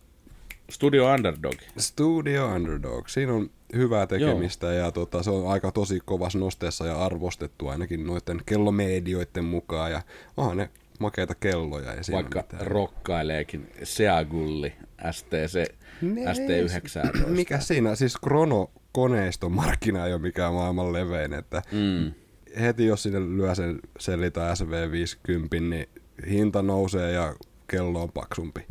[0.70, 1.54] Studio Underdog.
[1.78, 3.08] Studio Underdog.
[3.08, 4.74] Siinä on hyvää tekemistä Joo.
[4.84, 9.90] ja tota, se on aika tosi kovas nosteessa ja arvostettu ainakin noiden kellomedioiden mukaan.
[9.90, 10.02] Ja
[10.36, 11.92] onhan ne makeita kelloja.
[11.92, 12.66] Ei Vaikka mitään.
[12.66, 14.72] rokkaileekin Seagulli
[15.10, 15.64] STC,
[16.02, 17.26] ST19.
[17.26, 17.94] Mikä siinä?
[17.94, 22.12] Siis krono koneiston markkina ei ole mikään maailman levein, että mm
[22.60, 25.88] heti jos sinne lyö sen Selita SV50, niin
[26.30, 27.34] hinta nousee ja
[27.68, 28.66] kello on paksumpi.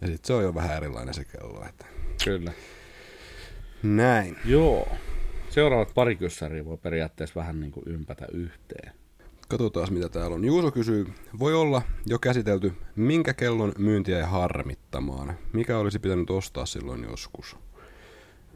[0.00, 1.64] Ja sitten se on jo vähän erilainen se kello.
[1.68, 1.86] Että...
[2.24, 2.52] Kyllä.
[3.82, 4.36] Näin.
[4.44, 4.88] Joo.
[5.50, 8.92] Seuraavat pari kyssäriä voi periaatteessa vähän niin kuin ympätä yhteen.
[9.48, 10.44] Katsotaan mitä täällä on.
[10.44, 11.06] Juuso kysyy,
[11.38, 15.38] voi olla jo käsitelty, minkä kellon myyntiä ei harmittamaan?
[15.52, 17.56] Mikä olisi pitänyt ostaa silloin joskus?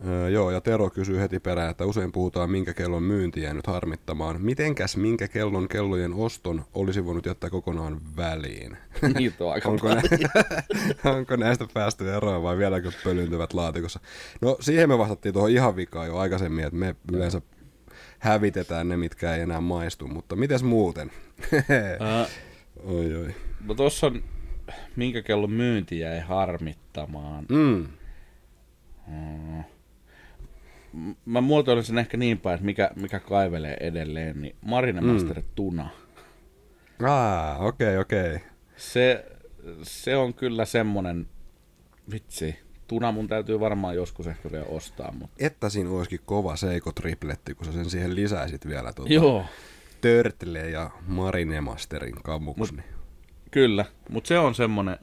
[0.07, 4.43] Öö, joo, ja Tero kysyy heti perään, että usein puhutaan minkä kellon myyntiä nyt harmittamaan.
[4.43, 8.77] Mitenkäs minkä kellon kellojen oston olisi voinut jättää kokonaan väliin?
[9.19, 10.03] Niitä on aika onko, nä-
[11.17, 14.01] onko näistä päästy eroon vai vieläkö pölyntyvät laatikossa?
[14.41, 17.41] No siihen me vastattiin tuohon ihan vikaan jo aikaisemmin, että me yleensä
[18.19, 21.11] hävitetään ne, mitkä ei enää maistu, mutta mites muuten?
[21.53, 22.31] uh,
[22.95, 23.35] oi oi.
[23.67, 24.23] No tossa on
[24.97, 27.47] minkä kellon myyntiä ei harmittamaan.
[27.49, 27.89] Mm.
[29.07, 29.65] Mm
[31.25, 35.47] mä muotoilen sen ehkä niin päin, että mikä, mikä kaivelee edelleen, niin Marine Master mm.
[35.55, 35.89] Tuna.
[37.03, 38.35] Ah, okei, okay, okei.
[38.37, 38.49] Okay.
[38.77, 39.25] Se,
[39.83, 41.27] se on kyllä semmonen,
[42.11, 45.13] vitsi, Tuna mun täytyy varmaan joskus ehkä vielä ostaa.
[45.13, 45.37] Mutta...
[45.39, 49.45] Että siinä olisikin kova seiko tripletti, kun sä sen siihen lisäisit vielä tuota Joo.
[50.01, 52.75] Turtle ja Marine Masterin kammuksi.
[52.75, 52.85] Mut,
[53.51, 54.99] kyllä, mutta se on semmonen,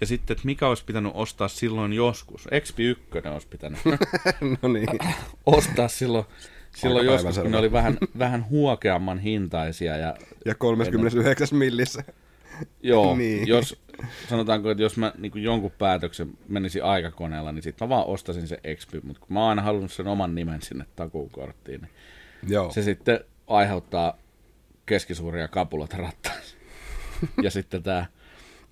[0.00, 2.46] ja sitten, että mikä olisi pitänyt ostaa silloin joskus.
[2.46, 3.80] XP1 olisi pitänyt
[4.62, 4.88] no niin.
[5.46, 6.24] ostaa silloin,
[6.76, 9.96] silloin joskus, kun ne oli vähän, vähän huokeamman hintaisia.
[9.96, 10.14] Ja,
[10.44, 11.58] ja 39 en...
[11.58, 12.04] millissä.
[12.82, 13.48] Joo, niin.
[13.48, 13.76] jos
[14.28, 18.60] sanotaanko, että jos mä niin jonkun päätöksen menisin aikakoneella, niin sitten mä vaan ostasin se
[18.74, 21.90] XP, mutta kun mä oon aina halunnut sen oman nimen sinne takuukorttiin, niin
[22.52, 22.70] Joo.
[22.70, 24.18] se sitten aiheuttaa
[24.86, 26.60] keskisuuria kapulat rattaisiin.
[27.42, 28.06] ja sitten tämä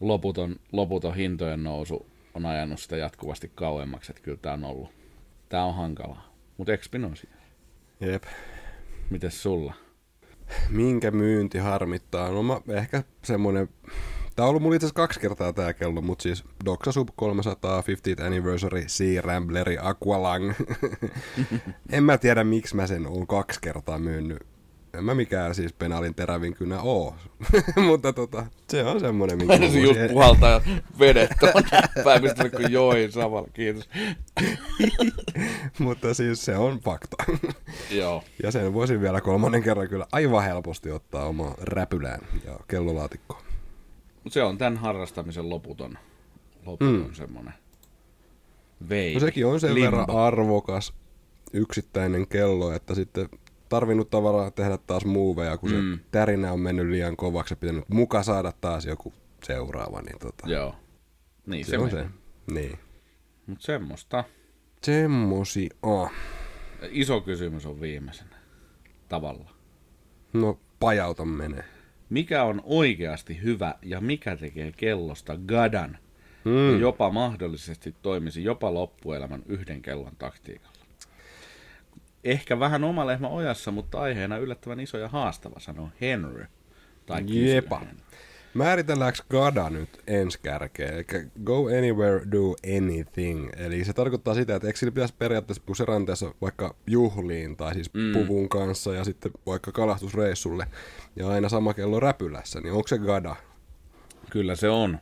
[0.03, 4.91] loputon, loputon hintojen nousu on ajanut sitä jatkuvasti kauemmaksi, että kyllä tämä on ollut,
[5.49, 6.35] tämä on hankalaa.
[6.57, 7.37] Mutta Expin on siinä.
[8.01, 8.23] Jep.
[9.11, 9.75] Mites sulla?
[10.69, 12.31] Minkä myynti harmittaa?
[12.31, 13.69] No mä ehkä semmonen...
[14.37, 17.81] Tää on ollut mulla itse asiassa kaksi kertaa tää kello, mutta siis Doxa Sub 300
[17.81, 20.53] 50th Anniversary Sea Rambleri Aqualang.
[21.93, 24.52] en mä tiedä, miksi mä sen oon kaksi kertaa myynyt.
[24.95, 27.15] En mä mikään siis penaalin terävin kynä oo.
[27.87, 30.61] mutta tota, se on semmonen, minkä mä Se just voisin- puhaltaa
[30.99, 31.31] vedet
[32.05, 33.89] päivystänyt kuin join samalla, kiitos.
[35.79, 37.17] mutta siis se on fakta.
[37.91, 38.25] Joo.
[38.43, 43.43] ja sen voisin vielä kolmannen kerran kyllä aivan helposti ottaa oma räpylään ja kellolaatikkoon.
[44.29, 45.99] Se on tämän harrastamisen loputon,
[46.67, 47.15] loputon mm.
[47.15, 47.55] semmonen
[48.89, 49.15] veivi.
[49.15, 49.97] No sekin on sen Limbo.
[49.97, 50.93] verran arvokas
[51.53, 53.29] yksittäinen kello, että sitten
[53.73, 55.99] tarvinnut tavaraa tehdä taas muuveja, kun Mm.
[55.99, 59.13] se tärinä on mennyt liian kovaksi ja pitänyt muka saada taas joku
[59.45, 60.75] seuraava, niin tota, Joo.
[61.47, 62.07] Niin se, se, on se.
[62.53, 62.79] Niin.
[63.47, 64.25] Mut semmoista.
[64.83, 66.09] Semmosi on.
[66.91, 68.37] Iso kysymys on viimeisenä.
[69.09, 69.51] Tavalla.
[70.33, 71.65] No, pajauta menee.
[72.11, 75.99] Mikä on oikeasti hyvä ja mikä tekee kellosta gadan
[76.45, 76.71] Mm.
[76.73, 80.72] ja jopa mahdollisesti toimisi jopa loppuelämän yhden kellon taktiikalla?
[82.25, 86.47] Ehkä vähän oma lehmä ojassa, mutta aiheena yllättävän iso ja haastava, sanoo Henry.
[87.07, 87.79] Tai Jepa.
[87.79, 87.97] Henry.
[88.55, 90.95] Määritelläänkö GADA nyt ensi kärkeen?
[90.95, 91.05] Eli
[91.45, 93.51] go anywhere, do anything.
[93.57, 98.13] Eli se tarkoittaa sitä, että eikö sillä pitäisi periaatteessa puseranteessa vaikka juhliin tai siis mm.
[98.13, 100.67] puvun kanssa ja sitten vaikka kalastusreissulle
[101.17, 103.37] ja aina sama kello räpylässä, niin onko se GADA?
[104.31, 104.99] Kyllä se on.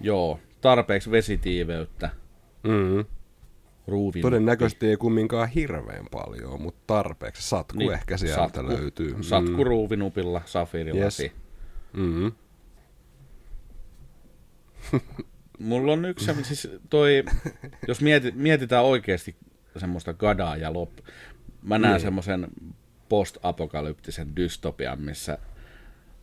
[0.00, 2.10] Joo, tarpeeksi vesitiiveyttä,
[2.64, 3.04] Mm.
[3.90, 4.22] Ruuvin.
[4.22, 7.48] Todennäköisesti ei kumminkaan hirveän paljon, mutta tarpeeksi.
[7.48, 9.16] Satku niin, ehkä sieltä löytyy.
[9.20, 11.22] Satku ruuvinupilla, safiirilasi.
[11.22, 11.32] Yes.
[11.92, 12.32] Mm.
[15.58, 17.24] Mulla on yksi, siis toi,
[17.88, 19.36] jos mieti, mietitään oikeasti
[19.76, 20.90] semmoista gadaa ja lop,
[21.62, 22.00] mä näen Niin.
[22.00, 22.46] semmoisen
[23.08, 25.38] post-apokalyptisen dystopian, missä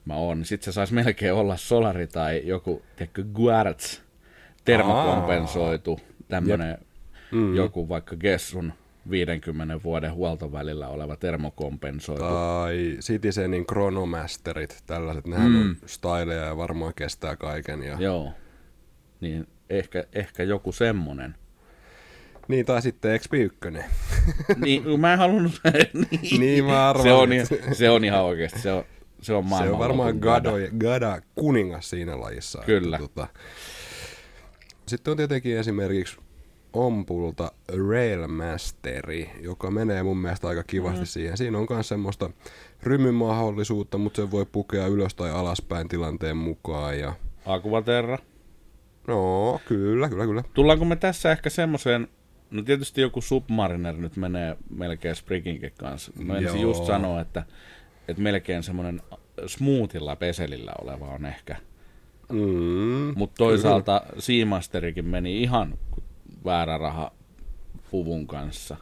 [0.05, 4.01] mä oon, niin sit se saisi melkein olla solari tai joku, tiedätkö, Guards,
[4.65, 6.77] termokompensoitu, tämmönen
[7.31, 7.55] Mm.
[7.55, 8.73] joku vaikka Gessun
[9.09, 12.23] 50 vuoden huoltovälillä oleva termokompensoitu.
[12.23, 15.61] Tai Citizenin Chronomasterit, tällaiset, nehän mm.
[15.61, 17.83] on styleja ja varmaan kestää kaiken.
[17.83, 17.97] Ja...
[17.99, 18.33] Joo.
[19.21, 21.35] Niin ehkä, ehkä joku semmonen.
[22.47, 23.83] Niin, tai sitten XP1.
[24.65, 25.61] niin, mä en halunnut...
[26.11, 27.47] niin, Niin mä arvasin.
[27.47, 28.83] se, on, se on ihan oikeasti, se on,
[29.21, 30.67] se on Se maailman on varmaan Gado, gada.
[30.77, 32.63] Gada kuningas siinä lajissa.
[32.65, 32.97] Kyllä.
[32.97, 33.27] Että, tota...
[34.87, 36.17] Sitten on tietenkin esimerkiksi
[36.73, 37.51] Ompulta
[37.89, 41.05] Railmasteri, joka menee mun mielestä aika kivasti mm.
[41.05, 41.37] siihen.
[41.37, 42.29] Siinä on myös semmoista
[42.83, 46.99] rymymahdollisuutta, mutta se voi pukea ylös tai alaspäin tilanteen mukaan.
[46.99, 47.13] Ja...
[47.45, 48.17] Aquaterra.
[49.07, 50.43] No, kyllä, kyllä, kyllä.
[50.53, 52.07] Tullaanko me tässä ehkä semmoiseen,
[52.51, 56.11] no tietysti joku Submariner nyt menee melkein Spriginkin kanssa.
[56.19, 56.71] Mä ensin Joo.
[56.71, 57.43] just sanoa, että,
[58.07, 59.01] että melkein semmoinen
[59.47, 61.55] smoothilla peselillä oleva on ehkä.
[62.31, 65.77] Mm, Mutta toisaalta Seamasterikin meni ihan
[66.47, 67.11] väärä raha
[67.91, 68.77] puvun kanssa.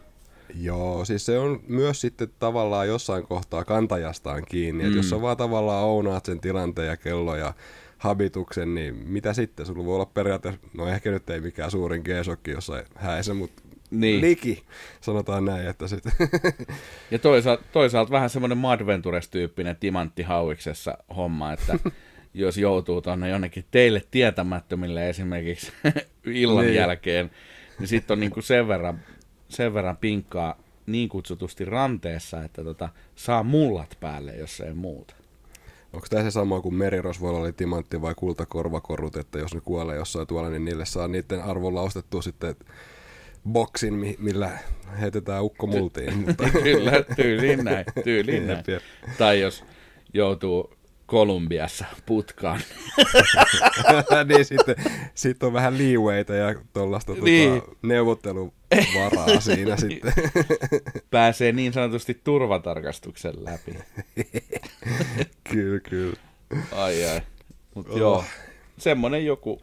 [0.62, 4.88] Joo, siis se on myös sitten tavallaan jossain kohtaa kantajastaan kiinni, mm.
[4.88, 7.54] että jos sä vaan tavallaan ounaat sen tilanteen ja kello ja
[7.98, 9.66] habituksen, niin mitä sitten?
[9.66, 13.62] Sulla voi olla periaatteessa, no ehkä nyt ei mikään suurin G-shokki jossain häissä, mutta
[13.92, 14.22] Niin.
[14.22, 14.64] liki,
[15.02, 16.12] sanotaan näin, että sitten
[17.12, 21.80] Ja toisaalta, toisaalta vähän semmoinen Madventures-tyyppinen timantti hauiksessa homma, että
[22.34, 25.72] jos joutuu tuonne jonnekin teille tietämättömille esimerkiksi
[26.26, 26.76] illan niin.
[26.76, 27.32] jälkeen,
[27.80, 29.00] niin sitten on niinku sen, verran,
[29.50, 35.16] sen verran pinkkaa niin kutsutusti ranteessa, että tota, saa mullat päälle, jos ei muuta.
[35.94, 40.28] onko tämä se sama kuin merirosvoilla oli timantti vai kultakorvakorut, että jos ne kuolee jossain
[40.28, 42.56] tuolla, niin niille saa niiden arvolla ostettua sitten
[43.52, 44.52] boksin, mi- millä
[45.02, 46.18] heitetään ukko multiin.
[46.18, 46.50] Mutta...
[46.64, 48.64] Kyllä, tyyliin näin, tyyliin näin.
[49.18, 49.64] Tai jos
[50.14, 50.75] joutuu
[51.06, 52.60] Kolumbiassa putkaan.
[54.28, 54.76] niin sitten
[55.14, 57.62] sit on vähän leewayta ja tuollaista Niin.
[57.62, 60.14] tota, neuvotteluvaraa siinä sitten.
[61.12, 63.76] Pääsee niin sanotusti turvatarkastuksen läpi.
[65.52, 66.16] kyllä, kyllä.
[66.72, 67.22] Ai ai.
[67.76, 67.98] Mut Oh.
[67.98, 68.24] joo,
[68.78, 69.62] semmonen joku,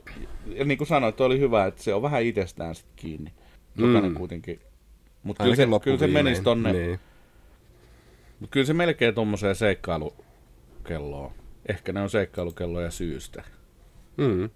[0.54, 3.32] ja niin kuin sanoit, oli hyvä, että se on vähän itsestään sit kiinni.
[3.76, 4.16] Jokainen Mm.
[4.16, 4.60] kuitenkin.
[5.22, 7.00] Mutta kyllä se, kyllä se menisi tonne, Niin.
[8.40, 9.54] mut kyllä se melkein tommoseen
[10.82, 11.32] seikkailukelloon.
[11.68, 13.44] Ehkä ne on seikkailukelloja syystä.
[14.16, 14.50] Mm.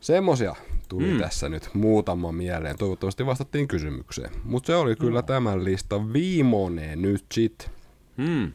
[0.00, 0.54] Semmosia
[0.88, 1.12] tuli mm.
[1.12, 1.18] Mm.
[1.20, 2.78] tässä nyt muutama mieleen.
[2.78, 4.30] Toivottavasti vastattiin kysymykseen.
[4.44, 7.70] Mutta se oli kyllä tämän listan viimeinen nyt sit.
[8.16, 8.52] Hmm.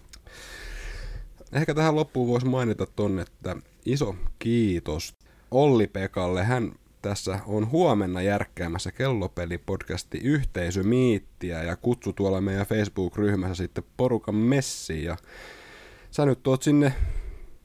[1.53, 3.55] Ehkä tähän loppuun voisi mainita ton, että
[3.85, 5.15] iso kiitos
[5.51, 6.43] Olli Pekalle.
[6.43, 6.71] Hän
[7.01, 15.03] tässä on huomenna järkkäämässä kellopeli-podcasti yhteisömiittiä ja kutsu tuolla meidän Facebook-ryhmässä sitten porukan messiin.
[15.03, 15.17] Ja
[16.15, 16.93] sä nyt oot sinne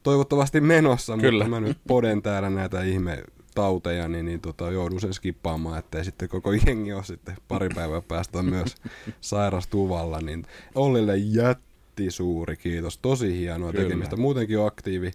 [0.02, 1.44] toivottavasti menossa, Kyllä.
[1.44, 3.22] mutta mä nyt poden täällä näitä ihme
[3.54, 8.00] tauteja, niin, niin tota, joudun sen skippaamaan, ettei sitten koko jengi ole sitten pari päivää
[8.00, 8.74] päästä myös
[9.20, 10.20] sairastuvalla.
[10.20, 13.84] Niin Ollille jätti suuri kiitos, tosi hienoa Kyllä.
[13.84, 14.16] tekemistä.
[14.16, 15.10] Muutenkin on aktiivi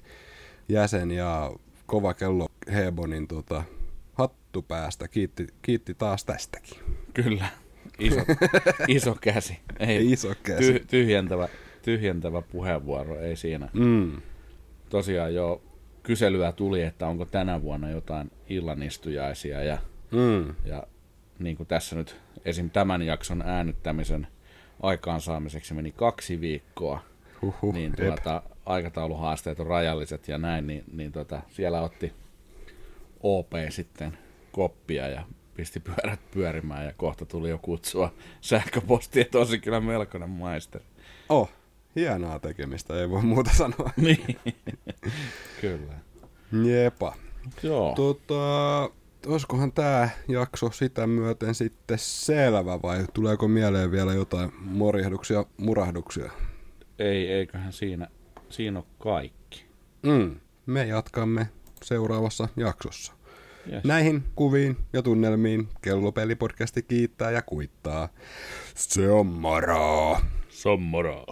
[0.70, 1.52] jäsen ja
[1.86, 3.64] kova kello Hebo, niin tota,
[4.14, 5.08] hattu päästä.
[5.08, 6.78] Kiitti, kiitti taas tästäkin.
[7.14, 7.48] Kyllä.
[8.00, 8.20] Iso,
[8.88, 9.60] iso käsi.
[9.80, 10.74] Ei, Iso käsi.
[10.74, 11.48] Ty, tyhjentävä,
[11.86, 13.70] tyhjentävä puheenvuoro, ei siinä.
[13.74, 14.22] Mm.
[14.90, 15.62] Tosiaan jo
[16.04, 19.78] kyselyä tuli, että onko tänä vuonna jotain illanistujaisia ja,
[20.12, 20.56] Mm.
[20.66, 20.84] ja
[21.40, 22.16] niin kuin tässä nyt
[22.46, 22.70] esim.
[22.70, 24.28] tämän jakson äänittämisen
[24.84, 27.00] aikaansaamiseksi meni kaksi viikkoa,
[27.42, 28.08] Huhhuh, niin jep.
[28.08, 32.14] tuota, aikatauluhaasteet on rajalliset ja näin, niin, niin tuota, siellä otti
[33.24, 34.18] OP sitten
[34.52, 35.24] koppia ja
[35.56, 40.84] pisti pyörät pyörimään ja kohta tuli jo kutsua sähköpostia, että olisi kyllä melkoinen maisteri.
[41.30, 41.52] Oh,
[41.96, 43.92] hienoa tekemistä, ei voi muuta sanoa.
[43.98, 44.40] Niin,
[45.62, 45.94] kyllä.
[46.64, 47.16] Jepa.
[47.64, 47.96] Joo.
[47.96, 48.90] Tota,
[49.28, 56.32] olisikohan tämä jakso sitä myöten sitten selvä vai tuleeko mieleen vielä jotain morjahduksia, murahduksia?
[57.00, 58.08] Ei, eiköhän siinä,
[58.50, 59.66] siinä ole kaikki.
[60.04, 60.36] Mm.
[60.66, 61.48] Me jatkamme
[61.84, 63.14] seuraavassa jaksossa.
[63.72, 63.84] Yes.
[63.84, 68.10] Näihin kuviin ja tunnelmiin kellopelipodcasti kiittää ja kuittaa.
[68.76, 70.18] Se on moro!
[70.50, 71.26] Se on moro.